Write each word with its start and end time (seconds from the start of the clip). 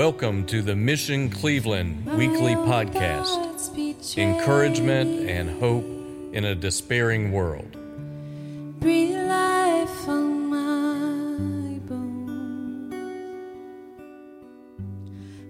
Welcome 0.00 0.46
to 0.46 0.62
the 0.62 0.74
Mission 0.74 1.28
Cleveland 1.28 2.06
weekly 2.16 2.54
podcast. 2.54 4.16
Encouragement 4.16 5.28
and 5.28 5.60
hope 5.60 5.84
in 6.32 6.46
a 6.46 6.54
despairing 6.54 7.32
world. 7.32 7.76
Breathe 8.80 9.18
life 9.28 10.08
on 10.08 10.46
my 10.46 11.78
bones. 11.80 12.94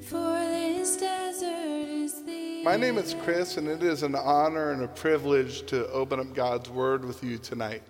For 0.09 0.19
this 0.19 0.97
desert 0.97 1.89
is 1.89 2.25
the 2.25 2.65
My 2.65 2.77
name 2.77 2.99
is 2.99 3.15
Chris, 3.23 3.57
and 3.57 3.69
it 3.69 3.85
is 3.85 4.03
an 4.03 4.17
honor 4.17 4.73
and 4.73 4.83
a 4.83 4.89
privilege 4.89 5.65
to 5.67 5.89
open 5.93 6.19
up 6.19 6.35
God's 6.35 6.69
Word 6.69 7.05
with 7.05 7.23
you 7.23 7.39
tonight. 7.39 7.85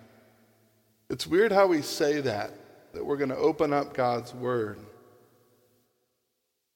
It's 1.09 1.25
weird 1.25 1.51
how 1.51 1.65
we 1.65 1.81
say 1.81 2.21
that, 2.21 2.51
that 2.93 3.03
we're 3.03 3.17
going 3.17 3.29
to 3.29 3.37
open 3.37 3.73
up 3.73 3.95
God's 3.95 4.35
Word. 4.35 4.77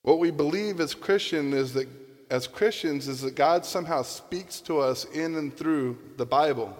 What 0.05 0.19
we 0.19 0.29
believe 0.29 0.79
as 0.79 0.93
Christian 0.93 1.51
is 1.51 1.73
that 1.73 1.87
as 2.29 2.45
Christians 2.45 3.07
is 3.07 3.21
that 3.21 3.33
God 3.33 3.65
somehow 3.65 4.03
speaks 4.03 4.59
to 4.61 4.77
us 4.77 5.05
in 5.05 5.33
and 5.33 5.51
through 5.51 5.97
the 6.17 6.27
Bible. 6.27 6.77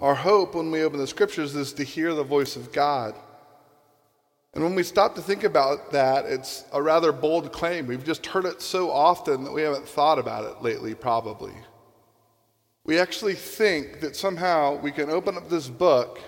Our 0.00 0.14
hope 0.14 0.54
when 0.54 0.70
we 0.70 0.82
open 0.82 0.98
the 0.98 1.06
scriptures 1.06 1.56
is 1.56 1.72
to 1.74 1.82
hear 1.82 2.12
the 2.12 2.24
voice 2.24 2.56
of 2.56 2.72
God. 2.72 3.14
And 4.52 4.62
when 4.62 4.74
we 4.74 4.82
stop 4.82 5.14
to 5.14 5.22
think 5.22 5.42
about 5.42 5.92
that, 5.92 6.26
it's 6.26 6.64
a 6.74 6.82
rather 6.82 7.10
bold 7.10 7.52
claim. 7.52 7.86
We've 7.86 8.04
just 8.04 8.26
heard 8.26 8.44
it 8.44 8.60
so 8.60 8.90
often 8.90 9.42
that 9.44 9.52
we 9.52 9.62
haven't 9.62 9.88
thought 9.88 10.18
about 10.18 10.44
it 10.44 10.62
lately, 10.62 10.94
probably. 10.94 11.54
We 12.84 12.98
actually 12.98 13.34
think 13.34 14.00
that 14.00 14.14
somehow 14.14 14.78
we 14.78 14.92
can 14.92 15.08
open 15.08 15.38
up 15.38 15.48
this 15.48 15.68
book 15.68 16.18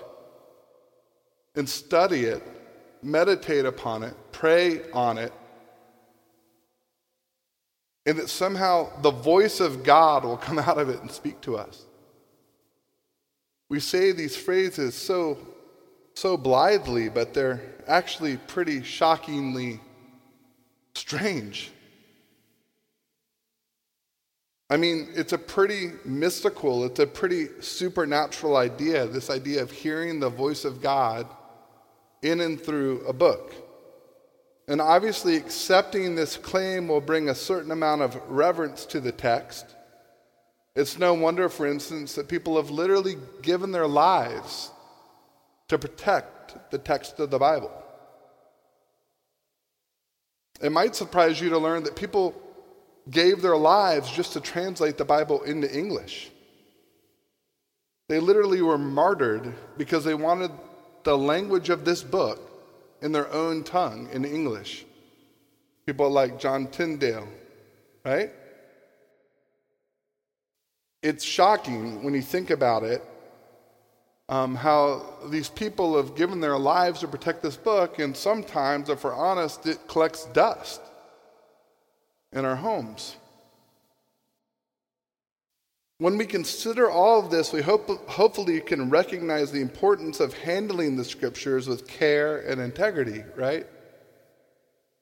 and 1.53 1.69
study 1.69 2.25
it, 2.25 2.41
meditate 3.03 3.65
upon 3.65 4.03
it, 4.03 4.15
pray 4.31 4.81
on 4.91 5.17
it, 5.17 5.33
and 8.05 8.17
that 8.17 8.29
somehow 8.29 8.89
the 9.01 9.11
voice 9.11 9.59
of 9.59 9.83
God 9.83 10.25
will 10.25 10.37
come 10.37 10.59
out 10.59 10.77
of 10.77 10.89
it 10.89 11.01
and 11.01 11.11
speak 11.11 11.39
to 11.41 11.57
us. 11.57 11.85
We 13.69 13.79
say 13.79 14.11
these 14.11 14.35
phrases 14.35 14.93
so, 14.93 15.37
so 16.13 16.37
blithely, 16.37 17.09
but 17.09 17.33
they're 17.33 17.61
actually 17.87 18.37
pretty 18.37 18.83
shockingly 18.83 19.79
strange. 20.95 21.71
I 24.69 24.77
mean, 24.77 25.09
it's 25.13 25.33
a 25.33 25.37
pretty 25.37 25.91
mystical, 26.03 26.85
it's 26.85 26.99
a 26.99 27.07
pretty 27.07 27.47
supernatural 27.61 28.57
idea, 28.57 29.05
this 29.05 29.29
idea 29.29 29.61
of 29.61 29.71
hearing 29.71 30.19
the 30.19 30.29
voice 30.29 30.65
of 30.65 30.81
God 30.81 31.27
in 32.23 32.41
and 32.41 32.59
through 32.59 33.05
a 33.05 33.13
book. 33.13 33.53
And 34.67 34.81
obviously, 34.81 35.35
accepting 35.35 36.15
this 36.15 36.37
claim 36.37 36.87
will 36.87 37.01
bring 37.01 37.29
a 37.29 37.35
certain 37.35 37.71
amount 37.71 38.01
of 38.01 38.19
reverence 38.29 38.85
to 38.87 39.01
the 39.01 39.11
text. 39.11 39.65
It's 40.75 40.97
no 40.97 41.13
wonder, 41.13 41.49
for 41.49 41.67
instance, 41.67 42.15
that 42.15 42.29
people 42.29 42.55
have 42.55 42.71
literally 42.71 43.17
given 43.41 43.71
their 43.71 43.87
lives 43.87 44.71
to 45.67 45.77
protect 45.77 46.71
the 46.71 46.77
text 46.77 47.19
of 47.19 47.29
the 47.29 47.37
Bible. 47.37 47.71
It 50.61 50.71
might 50.71 50.95
surprise 50.95 51.41
you 51.41 51.49
to 51.49 51.57
learn 51.57 51.83
that 51.83 51.95
people 51.95 52.33
gave 53.09 53.41
their 53.41 53.57
lives 53.57 54.09
just 54.09 54.33
to 54.33 54.39
translate 54.39 54.97
the 54.97 55.05
Bible 55.05 55.43
into 55.43 55.71
English. 55.77 56.31
They 58.07 58.19
literally 58.19 58.61
were 58.61 58.77
martyred 58.77 59.53
because 59.77 60.05
they 60.05 60.13
wanted 60.13 60.51
the 61.03 61.17
language 61.17 61.69
of 61.69 61.85
this 61.85 62.03
book 62.03 62.39
in 63.01 63.11
their 63.11 63.31
own 63.31 63.63
tongue 63.63 64.09
in 64.11 64.25
English. 64.25 64.85
People 65.85 66.09
like 66.09 66.39
John 66.39 66.67
Tyndale, 66.67 67.27
right? 68.05 68.31
It's 71.01 71.23
shocking 71.23 72.03
when 72.03 72.13
you 72.13 72.21
think 72.21 72.49
about 72.49 72.83
it 72.83 73.03
um, 74.29 74.55
how 74.55 75.05
these 75.29 75.49
people 75.49 75.97
have 75.97 76.15
given 76.15 76.39
their 76.39 76.57
lives 76.57 77.01
to 77.01 77.07
protect 77.07 77.43
this 77.43 77.57
book, 77.57 77.99
and 77.99 78.15
sometimes, 78.15 78.89
if 78.89 79.03
we're 79.03 79.13
honest, 79.13 79.65
it 79.65 79.87
collects 79.87 80.25
dust 80.33 80.81
in 82.31 82.45
our 82.45 82.55
homes. 82.55 83.17
When 86.03 86.17
we 86.17 86.25
consider 86.25 86.91
all 86.91 87.23
of 87.23 87.31
this, 87.31 87.53
we 87.53 87.61
hope, 87.61 87.87
hopefully 88.09 88.55
you 88.55 88.61
can 88.61 88.89
recognize 88.89 89.53
the 89.53 89.61
importance 89.61 90.19
of 90.19 90.33
handling 90.33 90.97
the 90.97 91.05
scriptures 91.05 91.65
with 91.65 91.87
care 91.87 92.39
and 92.39 92.59
integrity, 92.59 93.23
right? 93.37 93.65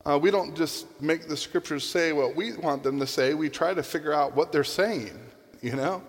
Uh, 0.06 0.20
we 0.22 0.30
don't 0.30 0.56
just 0.56 1.02
make 1.02 1.28
the 1.28 1.36
scriptures 1.36 1.90
say 1.90 2.14
what 2.14 2.36
we 2.36 2.54
want 2.54 2.84
them 2.84 3.00
to 3.00 3.08
say, 3.08 3.34
we 3.34 3.50
try 3.50 3.74
to 3.74 3.82
figure 3.82 4.14
out 4.14 4.36
what 4.36 4.52
they're 4.52 4.64
saying, 4.64 5.20
you 5.64 5.76
know? 5.76 6.04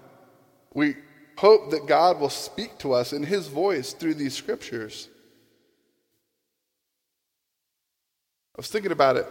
We 0.74 0.96
hope 1.38 1.70
that 1.70 1.86
God 1.86 2.20
will 2.20 2.28
speak 2.28 2.76
to 2.80 2.92
us 2.92 3.14
in 3.14 3.22
His 3.22 3.46
voice 3.46 3.94
through 3.94 4.16
these 4.16 4.34
scriptures. 4.34 5.08
I 8.54 8.58
was 8.58 8.68
thinking 8.68 8.92
about 8.92 9.16
it. 9.16 9.26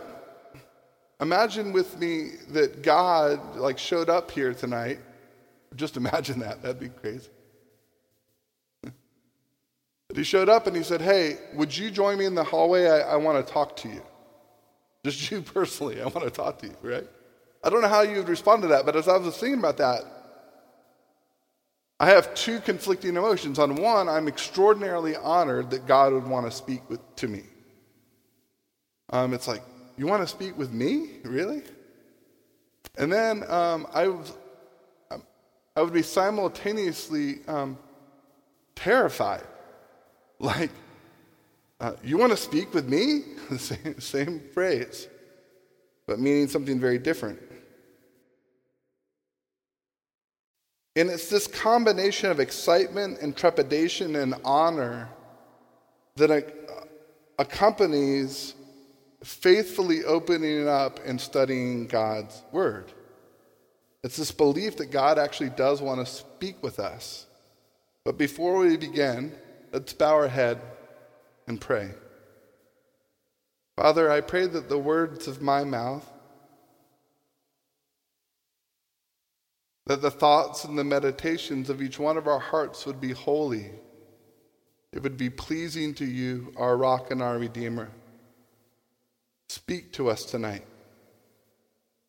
Imagine 1.19 1.71
with 1.71 1.99
me 1.99 2.31
that 2.49 2.81
God 2.81 3.57
like 3.57 3.77
showed 3.77 4.09
up 4.09 4.31
here 4.31 4.55
tonight 4.55 4.97
just 5.75 5.97
imagine 5.97 6.39
that. 6.39 6.61
That'd 6.61 6.79
be 6.79 6.89
crazy. 6.89 7.29
but 8.81 10.17
he 10.17 10.23
showed 10.23 10.49
up 10.49 10.67
and 10.67 10.75
he 10.75 10.83
said, 10.83 11.01
Hey, 11.01 11.37
would 11.53 11.75
you 11.75 11.91
join 11.91 12.17
me 12.17 12.25
in 12.25 12.35
the 12.35 12.43
hallway? 12.43 12.87
I, 12.87 12.99
I 12.99 13.15
want 13.15 13.45
to 13.45 13.53
talk 13.53 13.75
to 13.77 13.89
you. 13.89 14.01
Just 15.05 15.31
you 15.31 15.41
personally. 15.41 16.01
I 16.01 16.05
want 16.05 16.23
to 16.23 16.29
talk 16.31 16.59
to 16.59 16.67
you, 16.67 16.75
right? 16.81 17.07
I 17.63 17.69
don't 17.69 17.81
know 17.81 17.87
how 17.87 18.01
you 18.01 18.17
would 18.17 18.29
respond 18.29 18.63
to 18.63 18.67
that, 18.69 18.85
but 18.85 18.95
as 18.95 19.07
I 19.07 19.17
was 19.17 19.37
thinking 19.37 19.59
about 19.59 19.77
that, 19.77 20.01
I 21.99 22.07
have 22.07 22.33
two 22.33 22.59
conflicting 22.59 23.15
emotions. 23.15 23.59
On 23.59 23.75
one, 23.75 24.09
I'm 24.09 24.27
extraordinarily 24.27 25.15
honored 25.15 25.69
that 25.69 25.85
God 25.85 26.13
would 26.13 26.25
want 26.27 26.47
to 26.47 26.51
speak 26.51 26.89
with, 26.89 26.99
to 27.17 27.27
me. 27.27 27.43
Um, 29.11 29.35
it's 29.35 29.47
like, 29.47 29.61
you 29.97 30.07
want 30.07 30.23
to 30.23 30.27
speak 30.27 30.57
with 30.57 30.71
me? 30.71 31.19
Really? 31.23 31.61
And 32.97 33.13
then 33.13 33.43
um, 33.51 33.85
I 33.93 34.07
was 34.07 34.33
I 35.75 35.81
would 35.81 35.93
be 35.93 36.01
simultaneously 36.01 37.39
um, 37.47 37.77
terrified. 38.75 39.43
Like, 40.43 40.71
uh, 41.79 41.93
you 42.03 42.17
want 42.17 42.31
to 42.31 42.37
speak 42.37 42.73
with 42.73 42.89
me? 42.89 43.21
the 43.51 43.59
same, 43.59 43.99
same 44.01 44.41
phrase, 44.55 45.07
but 46.07 46.19
meaning 46.19 46.47
something 46.47 46.79
very 46.79 46.97
different. 46.97 47.39
And 50.95 51.11
it's 51.11 51.29
this 51.29 51.45
combination 51.45 52.31
of 52.31 52.39
excitement 52.39 53.19
and 53.21 53.37
trepidation 53.37 54.15
and 54.15 54.33
honor 54.43 55.09
that 56.15 56.53
accompanies 57.37 58.55
faithfully 59.23 60.03
opening 60.03 60.67
up 60.67 60.99
and 61.05 61.21
studying 61.21 61.87
God's 61.87 62.41
Word. 62.51 62.91
It's 64.03 64.17
this 64.17 64.31
belief 64.31 64.77
that 64.77 64.87
God 64.87 65.19
actually 65.19 65.51
does 65.51 65.81
want 65.81 65.99
to 65.99 66.11
speak 66.11 66.61
with 66.63 66.79
us. 66.79 67.27
But 68.03 68.17
before 68.17 68.57
we 68.57 68.77
begin, 68.77 69.33
let's 69.71 69.93
bow 69.93 70.15
our 70.15 70.27
head 70.27 70.59
and 71.47 71.61
pray. 71.61 71.91
Father, 73.75 74.11
I 74.11 74.21
pray 74.21 74.47
that 74.47 74.69
the 74.69 74.77
words 74.77 75.27
of 75.27 75.41
my 75.41 75.63
mouth, 75.63 76.09
that 79.85 80.01
the 80.01 80.11
thoughts 80.11 80.63
and 80.65 80.77
the 80.77 80.83
meditations 80.83 81.69
of 81.69 81.81
each 81.81 81.99
one 81.99 82.17
of 82.17 82.27
our 82.27 82.39
hearts 82.39 82.85
would 82.85 82.99
be 82.99 83.11
holy. 83.11 83.71
It 84.91 85.03
would 85.03 85.17
be 85.17 85.29
pleasing 85.29 85.93
to 85.95 86.05
you, 86.05 86.53
our 86.57 86.75
rock 86.75 87.11
and 87.11 87.21
our 87.21 87.37
redeemer. 87.37 87.89
Speak 89.49 89.93
to 89.93 90.09
us 90.09 90.25
tonight 90.25 90.65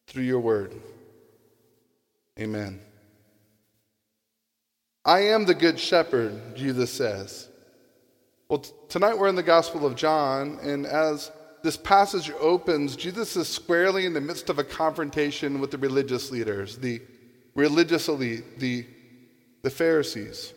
through 0.06 0.24
your 0.24 0.40
word. 0.40 0.74
Amen. 2.38 2.80
I 5.04 5.20
am 5.20 5.44
the 5.44 5.54
good 5.54 5.78
shepherd, 5.78 6.56
Jesus 6.56 6.92
says. 6.92 7.48
Well, 8.48 8.60
t- 8.60 8.72
tonight 8.88 9.18
we're 9.18 9.28
in 9.28 9.34
the 9.34 9.42
Gospel 9.42 9.84
of 9.84 9.96
John, 9.96 10.58
and 10.62 10.86
as 10.86 11.30
this 11.62 11.76
passage 11.76 12.30
opens, 12.40 12.96
Jesus 12.96 13.36
is 13.36 13.48
squarely 13.48 14.06
in 14.06 14.12
the 14.12 14.20
midst 14.20 14.48
of 14.48 14.58
a 14.58 14.64
confrontation 14.64 15.60
with 15.60 15.70
the 15.70 15.78
religious 15.78 16.30
leaders, 16.30 16.78
the 16.78 17.00
religious 17.54 18.08
elite, 18.08 18.58
the, 18.58 18.86
the 19.62 19.70
Pharisees. 19.70 20.54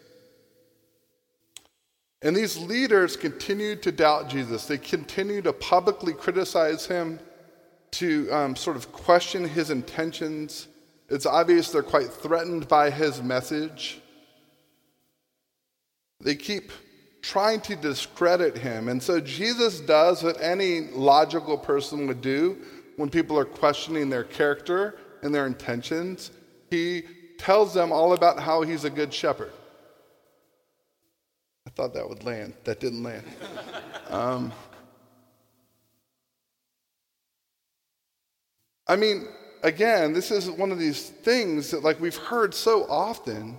And 2.22 2.36
these 2.36 2.58
leaders 2.58 3.16
continue 3.16 3.76
to 3.78 3.92
doubt 3.92 4.30
Jesus. 4.30 4.66
They 4.66 4.78
continue 4.78 5.42
to 5.42 5.54
publicly 5.54 6.14
criticize 6.14 6.86
him, 6.86 7.20
to 7.92 8.30
um, 8.32 8.56
sort 8.56 8.76
of 8.76 8.92
question 8.92 9.48
his 9.48 9.70
intentions. 9.70 10.68
It's 11.10 11.26
obvious 11.26 11.72
they're 11.72 11.84
quite 11.84 12.12
threatened 12.12 12.68
by 12.68 12.90
his 12.90 13.22
message. 13.22 14.02
They 16.22 16.36
keep 16.36 16.72
trying 17.22 17.62
to 17.62 17.76
discredit 17.76 18.58
him. 18.58 18.88
And 18.88 19.02
so 19.02 19.20
Jesus 19.20 19.80
does 19.80 20.24
what 20.24 20.40
any 20.42 20.82
logical 20.92 21.58
person 21.58 22.08
would 22.08 22.22
do 22.22 22.58
when 22.98 23.10
people 23.10 23.38
are 23.38 23.46
questioning 23.46 24.10
their 24.10 24.24
character 24.24 24.98
and 25.22 25.34
their 25.34 25.46
intentions. 25.46 26.32
He 26.70 27.04
tells 27.38 27.74
them 27.74 27.92
all 27.92 28.14
about 28.14 28.40
how 28.40 28.62
he's 28.62 28.84
a 28.84 28.90
good 28.90 29.14
shepherd. 29.14 29.52
I 31.68 31.72
thought 31.72 31.94
that 31.96 32.08
would 32.08 32.24
land. 32.24 32.54
That 32.64 32.80
didn't 32.80 33.04
land. 33.04 33.26
Um, 34.10 34.52
I 38.88 38.96
mean, 38.96 39.28
again, 39.66 40.14
this 40.14 40.30
is 40.30 40.50
one 40.50 40.72
of 40.72 40.78
these 40.78 41.10
things 41.10 41.72
that, 41.72 41.84
like, 41.84 42.00
we've 42.00 42.16
heard 42.16 42.54
so 42.54 42.86
often 42.88 43.58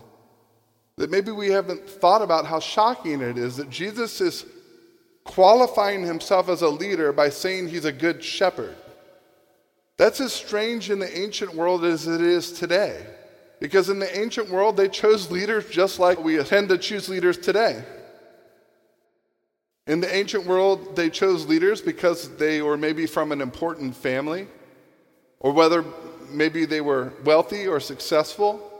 that 0.97 1.11
maybe 1.11 1.33
we 1.33 1.49
haven't 1.49 1.87
thought 1.91 2.23
about 2.23 2.47
how 2.47 2.61
shocking 2.61 3.21
it 3.21 3.37
is 3.37 3.57
that 3.57 3.69
Jesus 3.69 4.21
is 4.21 4.47
qualifying 5.25 6.05
himself 6.05 6.49
as 6.49 6.63
a 6.63 6.69
leader 6.69 7.13
by 7.13 7.29
saying 7.29 7.69
he's 7.69 7.85
a 7.85 7.93
good 7.93 8.23
shepherd. 8.23 8.77
That's 9.97 10.21
as 10.21 10.33
strange 10.33 10.91
in 10.91 11.01
the 11.01 11.19
ancient 11.19 11.55
world 11.55 11.85
as 11.85 12.07
it 12.07 12.21
is 12.21 12.53
today. 12.53 13.05
Because 13.59 13.89
in 13.89 13.99
the 13.99 14.19
ancient 14.19 14.49
world, 14.49 14.77
they 14.77 14.89
chose 14.89 15.31
leaders 15.31 15.69
just 15.69 15.99
like 15.99 16.23
we 16.23 16.43
tend 16.45 16.69
to 16.69 16.79
choose 16.79 17.09
leaders 17.09 17.37
today. 17.37 17.83
In 19.89 20.01
the 20.01 20.15
ancient 20.15 20.47
world, 20.47 20.95
they 20.95 21.11
chose 21.11 21.47
leaders 21.47 21.81
because 21.81 22.37
they 22.37 22.63
were 22.63 22.77
maybe 22.77 23.07
from 23.07 23.33
an 23.33 23.41
important 23.41 23.97
family, 23.97 24.47
or 25.41 25.53
whether 25.53 25.85
maybe 26.31 26.65
they 26.65 26.81
were 26.81 27.13
wealthy 27.25 27.67
or 27.67 27.81
successful. 27.81 28.73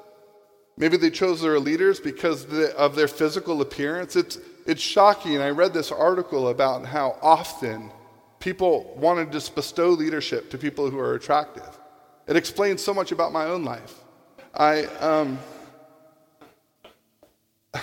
Maybe 0.77 0.97
they 0.97 1.11
chose 1.11 1.41
their 1.41 1.59
leaders 1.59 2.01
because 2.01 2.47
of 2.75 2.95
their 2.95 3.09
physical 3.09 3.61
appearance. 3.63 4.15
It's, 4.17 4.39
it's 4.67 4.83
shocking. 4.83 5.41
I 5.41 5.51
read 5.51 5.73
this 5.73 5.91
article 5.91 6.49
about 6.49 6.85
how 6.85 7.17
often 7.23 7.91
people 8.41 8.95
want 8.97 9.27
to 9.27 9.33
just 9.33 9.55
bestow 9.55 9.89
leadership 9.91 10.51
to 10.51 10.59
people 10.59 10.91
who 10.91 10.99
are 10.99 11.15
attractive. 11.15 11.79
It 12.27 12.37
explains 12.37 12.83
so 12.83 12.93
much 12.93 13.13
about 13.13 13.33
my 13.33 13.47
own 13.47 13.65
life. 13.65 13.95
I, 14.55 14.85
um, 15.01 15.39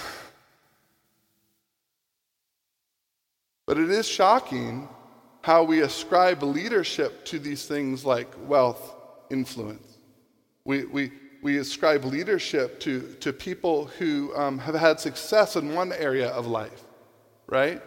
but 3.65 3.77
it 3.77 3.89
is 3.89 4.07
shocking 4.07 4.87
how 5.43 5.61
we 5.61 5.81
ascribe 5.81 6.41
leadership 6.41 7.25
to 7.25 7.37
these 7.37 7.65
things 7.65 8.05
like 8.05 8.33
wealth, 8.47 8.95
influence. 9.29 9.97
We, 10.63 10.85
we, 10.85 11.11
we 11.41 11.57
ascribe 11.57 12.05
leadership 12.05 12.79
to, 12.79 13.01
to 13.19 13.33
people 13.33 13.87
who 13.99 14.33
um, 14.37 14.57
have 14.59 14.75
had 14.75 15.01
success 15.01 15.57
in 15.57 15.75
one 15.75 15.91
area 15.91 16.29
of 16.29 16.47
life, 16.47 16.83
right? 17.47 17.81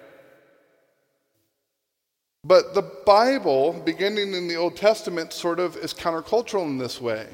But 2.45 2.75
the 2.75 2.83
Bible, 2.83 3.73
beginning 3.73 4.35
in 4.35 4.49
the 4.49 4.57
Old 4.57 4.77
Testament, 4.77 5.33
sort 5.33 5.59
of 5.59 5.77
is 5.79 5.95
countercultural 5.95 6.65
in 6.65 6.77
this 6.77 7.01
way. 7.01 7.27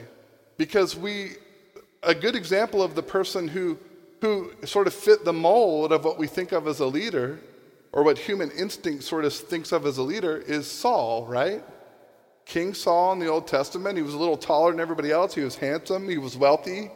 Because 0.57 0.97
we, 0.97 1.33
a 2.05 2.15
good 2.15 2.37
example 2.37 2.81
of 2.81 2.95
the 2.95 3.03
person 3.03 3.49
who, 3.49 3.77
who 4.21 4.53
sort 4.65 4.87
of 4.87 4.95
fit 4.95 5.25
the 5.25 5.33
mold 5.33 5.91
of 5.91 6.05
what 6.05 6.17
we 6.17 6.29
think 6.29 6.53
of 6.53 6.69
as 6.69 6.79
a 6.79 6.87
leader, 6.87 7.41
or 7.93 8.03
what 8.03 8.19
human 8.19 8.51
instinct 8.53 9.05
sort 9.05 9.25
of 9.25 9.35
thinks 9.35 9.71
of 9.71 9.87
as 9.87 9.99
a 9.99 10.03
leader, 10.03 10.39
is 10.39 10.67
Saul, 10.67 11.27
right? 11.27 11.63
King 12.47 12.75
Saul 12.75 13.13
in 13.13 13.19
the 13.19 13.29
Old 13.29 13.47
Testament. 13.47 13.97
He 13.97 14.03
was 14.03 14.15
a 14.15 14.19
little 14.19 14.37
taller 14.37 14.71
than 14.71 14.81
everybody 14.81 15.11
else. 15.11 15.35
He 15.35 15.43
was 15.43 15.57
handsome. 15.57 16.09
He 16.09 16.19
was 16.19 16.37
wealthy. 16.37 16.91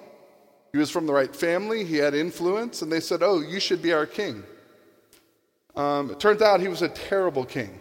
He 0.73 0.79
was 0.79 0.91
from 0.91 1.07
the 1.07 1.13
right 1.13 1.35
family. 1.35 1.85
He 1.85 1.97
had 1.97 2.15
influence. 2.15 2.83
And 2.83 2.91
they 2.91 3.01
said, 3.01 3.23
Oh, 3.23 3.41
you 3.41 3.61
should 3.61 3.83
be 3.83 3.93
our 3.93 4.07
king. 4.07 4.43
Um, 5.77 6.11
it 6.11 6.19
turns 6.19 6.43
out 6.43 6.61
he 6.61 6.69
was 6.69 6.83
a 6.83 6.89
terrible 6.89 7.45
king. 7.45 7.79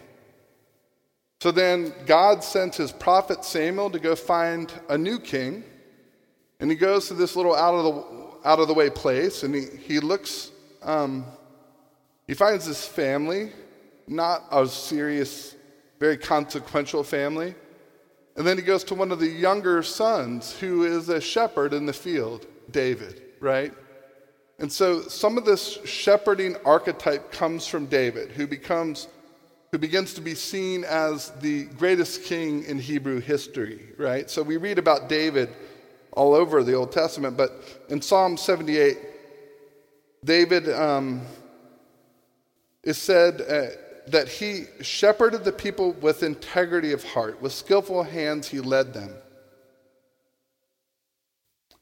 So 1.41 1.51
then 1.51 1.93
God 2.05 2.43
sent 2.43 2.75
his 2.75 2.91
prophet 2.91 3.45
Samuel 3.45 3.89
to 3.91 3.99
go 3.99 4.15
find 4.15 4.71
a 4.89 4.97
new 4.97 5.19
king. 5.19 5.63
And 6.59 6.69
he 6.69 6.77
goes 6.77 7.07
to 7.07 7.13
this 7.13 7.35
little 7.35 7.55
out 7.55 7.73
of 7.73 7.83
the, 7.83 8.49
out 8.49 8.59
of 8.59 8.67
the 8.67 8.73
way 8.73 8.89
place 8.89 9.43
and 9.43 9.53
he, 9.53 9.65
he 9.85 9.99
looks, 9.99 10.51
um, 10.81 11.25
he 12.27 12.33
finds 12.33 12.65
this 12.65 12.87
family, 12.87 13.51
not 14.07 14.43
a 14.51 14.67
serious 14.67 15.55
very 15.99 16.17
consequential 16.17 17.03
family. 17.03 17.55
And 18.35 18.45
then 18.45 18.57
he 18.57 18.63
goes 18.63 18.83
to 18.85 18.95
one 18.95 19.11
of 19.11 19.19
the 19.19 19.27
younger 19.27 19.81
sons 19.81 20.57
who 20.59 20.83
is 20.83 21.09
a 21.09 21.21
shepherd 21.21 21.73
in 21.73 21.85
the 21.85 21.93
field, 21.93 22.47
David, 22.71 23.21
right? 23.39 23.73
And 24.59 24.71
so 24.71 25.01
some 25.03 25.37
of 25.37 25.45
this 25.45 25.79
shepherding 25.85 26.57
archetype 26.65 27.31
comes 27.31 27.67
from 27.67 27.85
David, 27.85 28.31
who 28.31 28.47
becomes 28.47 29.07
who 29.71 29.79
begins 29.79 30.13
to 30.13 30.21
be 30.21 30.35
seen 30.35 30.85
as 30.85 31.31
the 31.41 31.65
greatest 31.65 32.23
king 32.23 32.63
in 32.63 32.79
Hebrew 32.79 33.19
history, 33.19 33.89
right? 33.97 34.29
So 34.29 34.41
we 34.41 34.55
read 34.55 34.79
about 34.79 35.09
David 35.09 35.49
all 36.13 36.33
over 36.33 36.63
the 36.63 36.73
Old 36.73 36.93
Testament, 36.93 37.35
but 37.35 37.83
in 37.89 38.01
Psalm 38.01 38.37
78, 38.37 38.97
David 40.23 40.69
um, 40.69 41.21
is 42.85 42.97
said, 42.97 43.41
uh, 43.41 43.75
that 44.07 44.27
he 44.27 44.65
shepherded 44.81 45.43
the 45.43 45.51
people 45.51 45.93
with 45.93 46.23
integrity 46.23 46.91
of 46.91 47.03
heart. 47.03 47.41
With 47.41 47.51
skillful 47.51 48.03
hands, 48.03 48.47
he 48.47 48.59
led 48.59 48.93
them. 48.93 49.13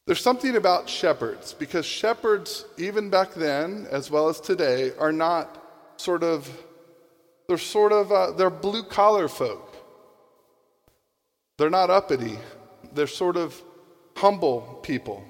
There's 0.06 0.22
something 0.22 0.56
about 0.56 0.90
shepherds, 0.90 1.54
because 1.54 1.86
shepherds, 1.86 2.66
even 2.78 3.10
back 3.10 3.34
then, 3.34 3.88
as 3.90 4.10
well 4.10 4.28
as 4.30 4.40
today, 4.42 4.92
are 5.00 5.12
not 5.12 5.62
sort 5.98 6.24
of, 6.24 6.50
they're 7.48 7.58
sort 7.58 7.92
of, 7.92 8.12
uh, 8.12 8.32
they're 8.32 8.50
blue 8.50 8.84
collar 8.84 9.28
folk. 9.28 9.76
They're 11.58 11.70
not 11.70 11.90
uppity. 11.90 12.38
They're 12.94 13.08
sort 13.08 13.38
of 13.38 13.62
humble 14.18 14.80
people, 14.84 15.24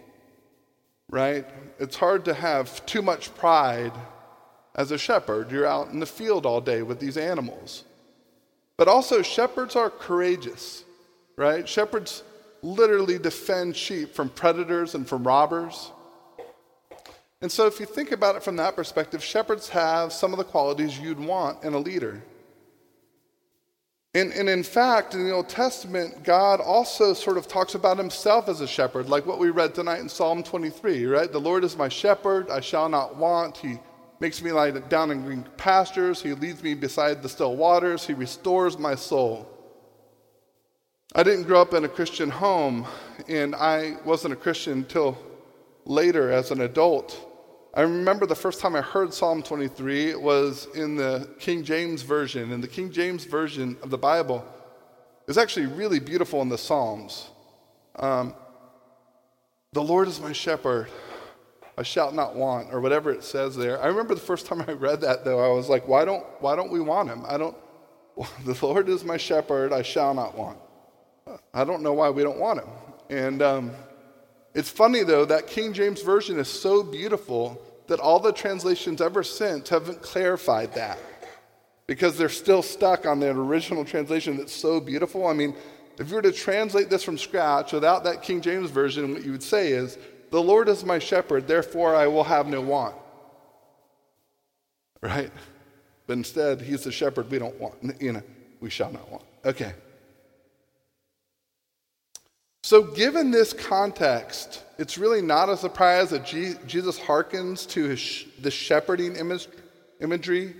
right? 1.10 1.46
It's 1.80 1.96
hard 1.96 2.25
to 2.25 2.34
have 2.34 2.84
too 2.86 3.02
much 3.02 3.34
pride 3.36 3.94
as 4.75 4.92
a 4.92 4.98
shepherd. 4.98 5.52
You're 5.52 5.66
out 5.66 5.90
in 5.90 6.00
the 6.00 6.06
field 6.06 6.46
all 6.46 6.62
day 6.62 6.81
with 6.81 7.00
these 7.00 7.18
animals. 7.18 7.84
But 8.78 8.88
also, 8.88 9.22
shepherds 9.22 9.75
are 9.75 9.90
courageous, 9.90 10.84
right? 11.36 11.68
Shepherds 11.68 12.24
literally 12.62 13.20
defend 13.20 13.75
sheep 13.75 14.16
from 14.16 14.30
predators 14.30 14.96
and 14.96 15.08
from 15.08 15.25
robbers. 15.25 15.92
And 17.42 17.51
so, 17.51 17.68
if 17.68 17.80
you 17.80 17.86
think 17.86 18.12
about 18.12 18.36
it 18.36 18.44
from 18.44 18.56
that 18.56 18.75
perspective, 18.75 19.24
shepherds 19.24 19.70
have 19.70 20.12
some 20.13 20.32
of 20.32 20.38
the 20.38 20.46
qualities 20.46 20.98
you'd 20.98 21.20
want 21.20 21.63
in 21.63 21.74
a 21.74 21.77
leader. 21.77 22.24
And, 24.15 24.32
and, 24.32 24.48
in 24.48 24.62
fact, 24.62 25.15
in 25.15 25.25
the 25.25 25.34
Old 25.34 25.50
Testament, 25.50 26.24
God 26.24 26.62
also 26.62 27.13
sort 27.13 27.38
of 27.38 27.48
talks 27.48 27.74
about 27.74 27.98
himself 27.98 28.48
as 28.48 28.62
a 28.62 28.68
shepherd, 28.68 29.10
like 29.10 29.25
what 29.25 29.39
we 29.39 29.50
read 29.50 29.74
tonight 29.74 30.01
in 30.01 30.10
Psalm 30.10 30.44
23, 30.44 31.06
right? 31.08 31.32
The 31.32 31.39
Lord 31.39 31.63
is 31.63 31.75
my 31.75 31.89
shepherd, 31.89 32.50
I 32.51 32.60
shall 32.60 32.89
not 32.89 33.15
want. 33.15 33.58
He 33.58 33.80
makes 34.24 34.42
me 34.42 34.53
lie 34.53 34.72
down 34.72 35.12
in 35.12 35.22
green 35.22 35.46
pastures. 35.58 36.22
He 36.22 36.32
leads 36.32 36.63
me 36.63 36.75
beside 36.75 37.22
the 37.22 37.27
still 37.27 37.58
waters. 37.58 38.08
He 38.08 38.13
restores 38.13 38.80
my 38.80 38.96
soul. 38.96 39.46
I 41.13 41.24
didn't 41.24 41.44
grow 41.44 41.62
up 41.62 41.74
in 41.74 41.84
a 41.84 41.89
Christian 41.89 42.30
home, 42.30 42.88
and 43.27 43.53
I 43.53 43.98
wasn't 44.06 44.32
a 44.32 44.38
Christian 44.38 44.77
until 44.77 45.18
later 45.84 46.32
as 46.32 46.51
an 46.51 46.62
adult. 46.62 47.20
I 47.74 47.82
remember 47.82 48.25
the 48.25 48.34
first 48.34 48.62
time 48.62 48.77
I 48.77 48.82
heard 48.82 49.13
Psalm 49.13 49.44
23 49.44 50.12
it 50.12 50.22
was 50.22 50.70
in 50.74 50.96
the 50.96 51.30
King 51.38 51.65
James 51.65 52.01
Version. 52.01 52.53
And 52.53 52.63
the 52.63 52.70
King 52.70 52.94
James 52.94 53.25
Version 53.25 53.75
of 53.84 53.89
the 53.89 53.98
Bible 53.98 54.46
is 55.27 55.38
actually 55.38 55.65
really 55.65 56.00
beautiful 56.00 56.42
in 56.42 56.48
the 56.48 56.58
Psalms. 56.58 57.30
Um, 57.98 58.36
the 59.74 59.84
Lord 59.84 60.08
is 60.08 60.22
my 60.22 60.32
shepherd. 60.32 60.88
I 61.77 61.84
shall 61.84 62.12
not 62.12 62.36
want, 62.36 62.72
or 62.72 62.82
whatever 62.82 63.12
it 63.12 63.24
says 63.24 63.56
there. 63.56 63.82
I 63.82 63.88
remember 63.88 64.13
the 64.13 64.22
first 64.22 64.46
time 64.46 64.63
I 64.68 64.74
read 64.74 65.01
that, 65.01 65.25
though, 65.25 65.39
I 65.39 65.53
was 65.56 65.70
like, 65.70 65.88
why 65.88 66.06
don't, 66.06 66.24
why 66.39 66.56
don't 66.56 66.72
we 66.72 66.80
want 66.80 67.10
him? 67.10 67.24
I 67.27 67.38
don't, 67.38 67.56
the 68.46 68.58
Lord 68.62 68.89
is 68.89 69.03
my 69.03 69.18
shepherd, 69.18 69.74
I 69.74 69.82
shall 69.82 70.13
not 70.13 70.38
want. 70.38 70.60
I 71.53 71.63
don't 71.63 71.82
know 71.82 71.94
why 71.94 72.10
we 72.10 72.22
don't 72.22 72.39
want 72.39 72.60
him. 72.60 72.70
And 73.10 73.42
um, 73.42 73.72
it's 74.53 74.70
funny, 74.70 75.03
though, 75.03 75.25
that 75.25 75.48
King 75.48 75.74
James 75.74 76.01
Version 76.01 76.38
is 76.38 76.48
so 76.48 76.84
beautiful 76.84 77.60
that 77.88 78.00
all 78.00 78.20
the 78.20 78.32
translations 78.32 79.01
ever 79.01 79.24
since 79.24 79.70
haven't 79.70 80.01
clarified 80.01 80.74
that 80.74 81.00
because 81.88 82.18
they're 82.18 82.30
still 82.30 82.62
stuck 82.62 83.06
on 83.06 83.20
that 83.20 83.36
original 83.36 83.84
translation 83.84 84.38
that's 84.38 84.53
so 84.53 84.80
beautiful. 84.80 85.27
I 85.27 85.34
mean, 85.34 85.56
if 86.00 86.10
you 86.10 86.15
were 86.15 86.22
to 86.22 86.32
translate 86.32 86.89
this 86.89 87.03
from 87.03 87.18
scratch 87.18 87.74
without 87.74 88.03
that 88.06 88.22
King 88.22 88.42
James 88.42 88.70
Version, 88.70 89.13
what 89.13 89.24
you 89.24 89.32
would 89.32 89.44
say 89.44 89.72
is, 89.72 89.98
the 90.34 90.42
Lord 90.42 90.68
is 90.68 90.84
my 90.84 90.98
shepherd, 90.98 91.48
therefore 91.48 91.96
I 91.96 92.08
will 92.08 92.24
have 92.24 92.48
no 92.48 92.60
want. 92.60 92.96
Right? 95.00 95.30
But 96.08 96.13
instead, 96.13 96.60
he's 96.60 96.84
the 96.84 96.92
shepherd 96.92 97.30
we 97.30 97.38
don't 97.38 97.60
want. 97.60 98.02
You 98.02 98.13
know, 98.13 98.24
we 98.60 98.72
shall 98.72 98.92
not 98.92 99.08
want. 99.12 99.24
Okay. 99.46 99.74
So, 102.63 102.82
given 102.82 103.30
this 103.30 103.54
context, 103.54 104.63
it's 104.80 104.98
really 104.98 105.22
not 105.22 105.50
a 105.50 105.56
surprise 105.56 106.10
that 106.10 106.25
Jesus 106.25 106.98
hearkens 106.98 107.68
to 107.68 107.90
his, 107.90 108.25
the 108.42 108.50
shepherding 108.50 109.16
imagery, 110.02 110.56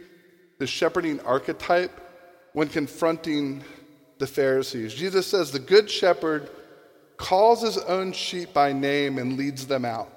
the 0.60 0.68
shepherding 0.68 1.20
archetype, 1.22 2.00
when 2.54 2.68
confronting 2.68 3.64
the 4.20 4.28
Pharisees. 4.28 4.94
Jesus 4.94 5.26
says, 5.26 5.52
The 5.52 5.58
good 5.58 5.90
shepherd 5.90 6.52
calls 7.18 7.62
his 7.62 7.78
own 7.78 8.12
sheep 8.12 8.54
by 8.54 8.74
name 8.74 9.18
and 9.18 9.38
leads 9.38 9.68
them 9.68 9.86
out. 9.86 10.10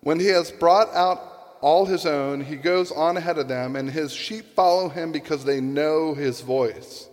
When 0.00 0.18
he 0.18 0.26
has 0.26 0.50
brought 0.50 0.92
out 0.94 1.58
all 1.60 1.86
his 1.86 2.06
own, 2.06 2.40
he 2.40 2.56
goes 2.56 2.90
on 2.90 3.16
ahead 3.16 3.38
of 3.38 3.48
them, 3.48 3.76
and 3.76 3.88
his 3.88 4.12
sheep 4.12 4.54
follow 4.54 4.88
him 4.88 5.12
because 5.12 5.44
they 5.44 5.60
know 5.60 6.14
his 6.14 6.40
voice. 6.40 7.08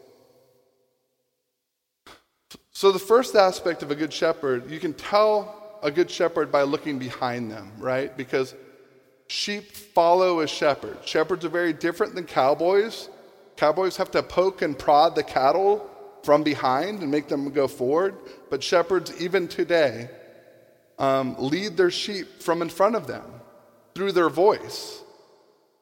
So, 2.71 2.91
the 2.91 3.00
first 3.00 3.36
aspect 3.36 3.83
of 3.83 3.91
a 3.91 3.95
good 3.95 4.12
shepherd, 4.12 4.71
you 4.71 4.79
can 4.79 4.93
tell 4.93 5.79
a 5.83 5.91
good 5.91 6.09
shepherd 6.09 6.51
by 6.51 6.63
looking 6.63 6.98
behind 6.98 7.51
them, 7.51 7.71
right? 7.77 8.15
Because 8.15 8.55
sheep 9.27 9.71
follow 9.71 10.39
a 10.39 10.48
shepherd. 10.48 10.98
Shepherds 11.05 11.45
are 11.45 11.50
very 11.50 11.74
different 11.74 12.15
than 12.15 12.25
cowboys. 12.25 13.09
Cowboys 13.55 13.98
have 13.98 14.12
to 14.12 14.24
poke 14.24 14.62
and 14.62 14.77
prod 14.77 15.15
the 15.15 15.24
cattle 15.24 15.89
from 16.23 16.43
behind 16.43 17.01
and 17.01 17.11
make 17.11 17.27
them 17.27 17.49
go 17.51 17.67
forward. 17.67 18.15
But 18.49 18.63
shepherds, 18.63 19.13
even 19.21 19.47
today, 19.47 20.09
um, 20.97 21.35
lead 21.39 21.77
their 21.77 21.91
sheep 21.91 22.41
from 22.41 22.61
in 22.61 22.69
front 22.69 22.95
of 22.95 23.07
them 23.07 23.23
through 23.95 24.11
their 24.11 24.29
voice. 24.29 25.01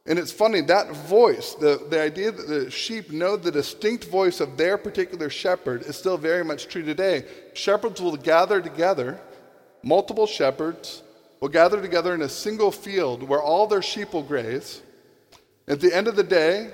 And 0.05 0.17
it's 0.17 0.31
funny, 0.31 0.61
that 0.61 0.89
voice, 0.91 1.53
the, 1.55 1.85
the 1.89 2.01
idea 2.01 2.31
that 2.31 2.47
the 2.47 2.71
sheep 2.71 3.11
know 3.11 3.35
the 3.35 3.51
distinct 3.51 4.05
voice 4.05 4.39
of 4.39 4.55
their 4.55 4.77
particular 4.77 5.29
shepherd 5.29 5.81
is 5.81 5.97
still 5.97 6.17
very 6.17 6.45
much 6.45 6.69
true 6.69 6.83
today. 6.83 7.25
Shepherds 7.53 8.01
will 8.01 8.15
gather 8.15 8.61
together, 8.61 9.19
multiple 9.83 10.25
shepherds 10.25 11.03
will 11.41 11.49
gather 11.49 11.81
together 11.81 12.13
in 12.13 12.21
a 12.21 12.29
single 12.29 12.71
field 12.71 13.21
where 13.21 13.41
all 13.41 13.67
their 13.67 13.81
sheep 13.81 14.13
will 14.13 14.23
graze. 14.23 14.81
At 15.67 15.81
the 15.81 15.93
end 15.93 16.07
of 16.07 16.15
the 16.15 16.23
day, 16.23 16.71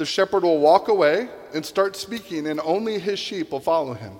the 0.00 0.06
shepherd 0.06 0.44
will 0.44 0.60
walk 0.60 0.88
away 0.88 1.28
and 1.52 1.62
start 1.64 1.94
speaking, 1.94 2.46
and 2.46 2.58
only 2.60 2.98
his 2.98 3.18
sheep 3.18 3.50
will 3.50 3.60
follow 3.60 3.92
him. 3.92 4.14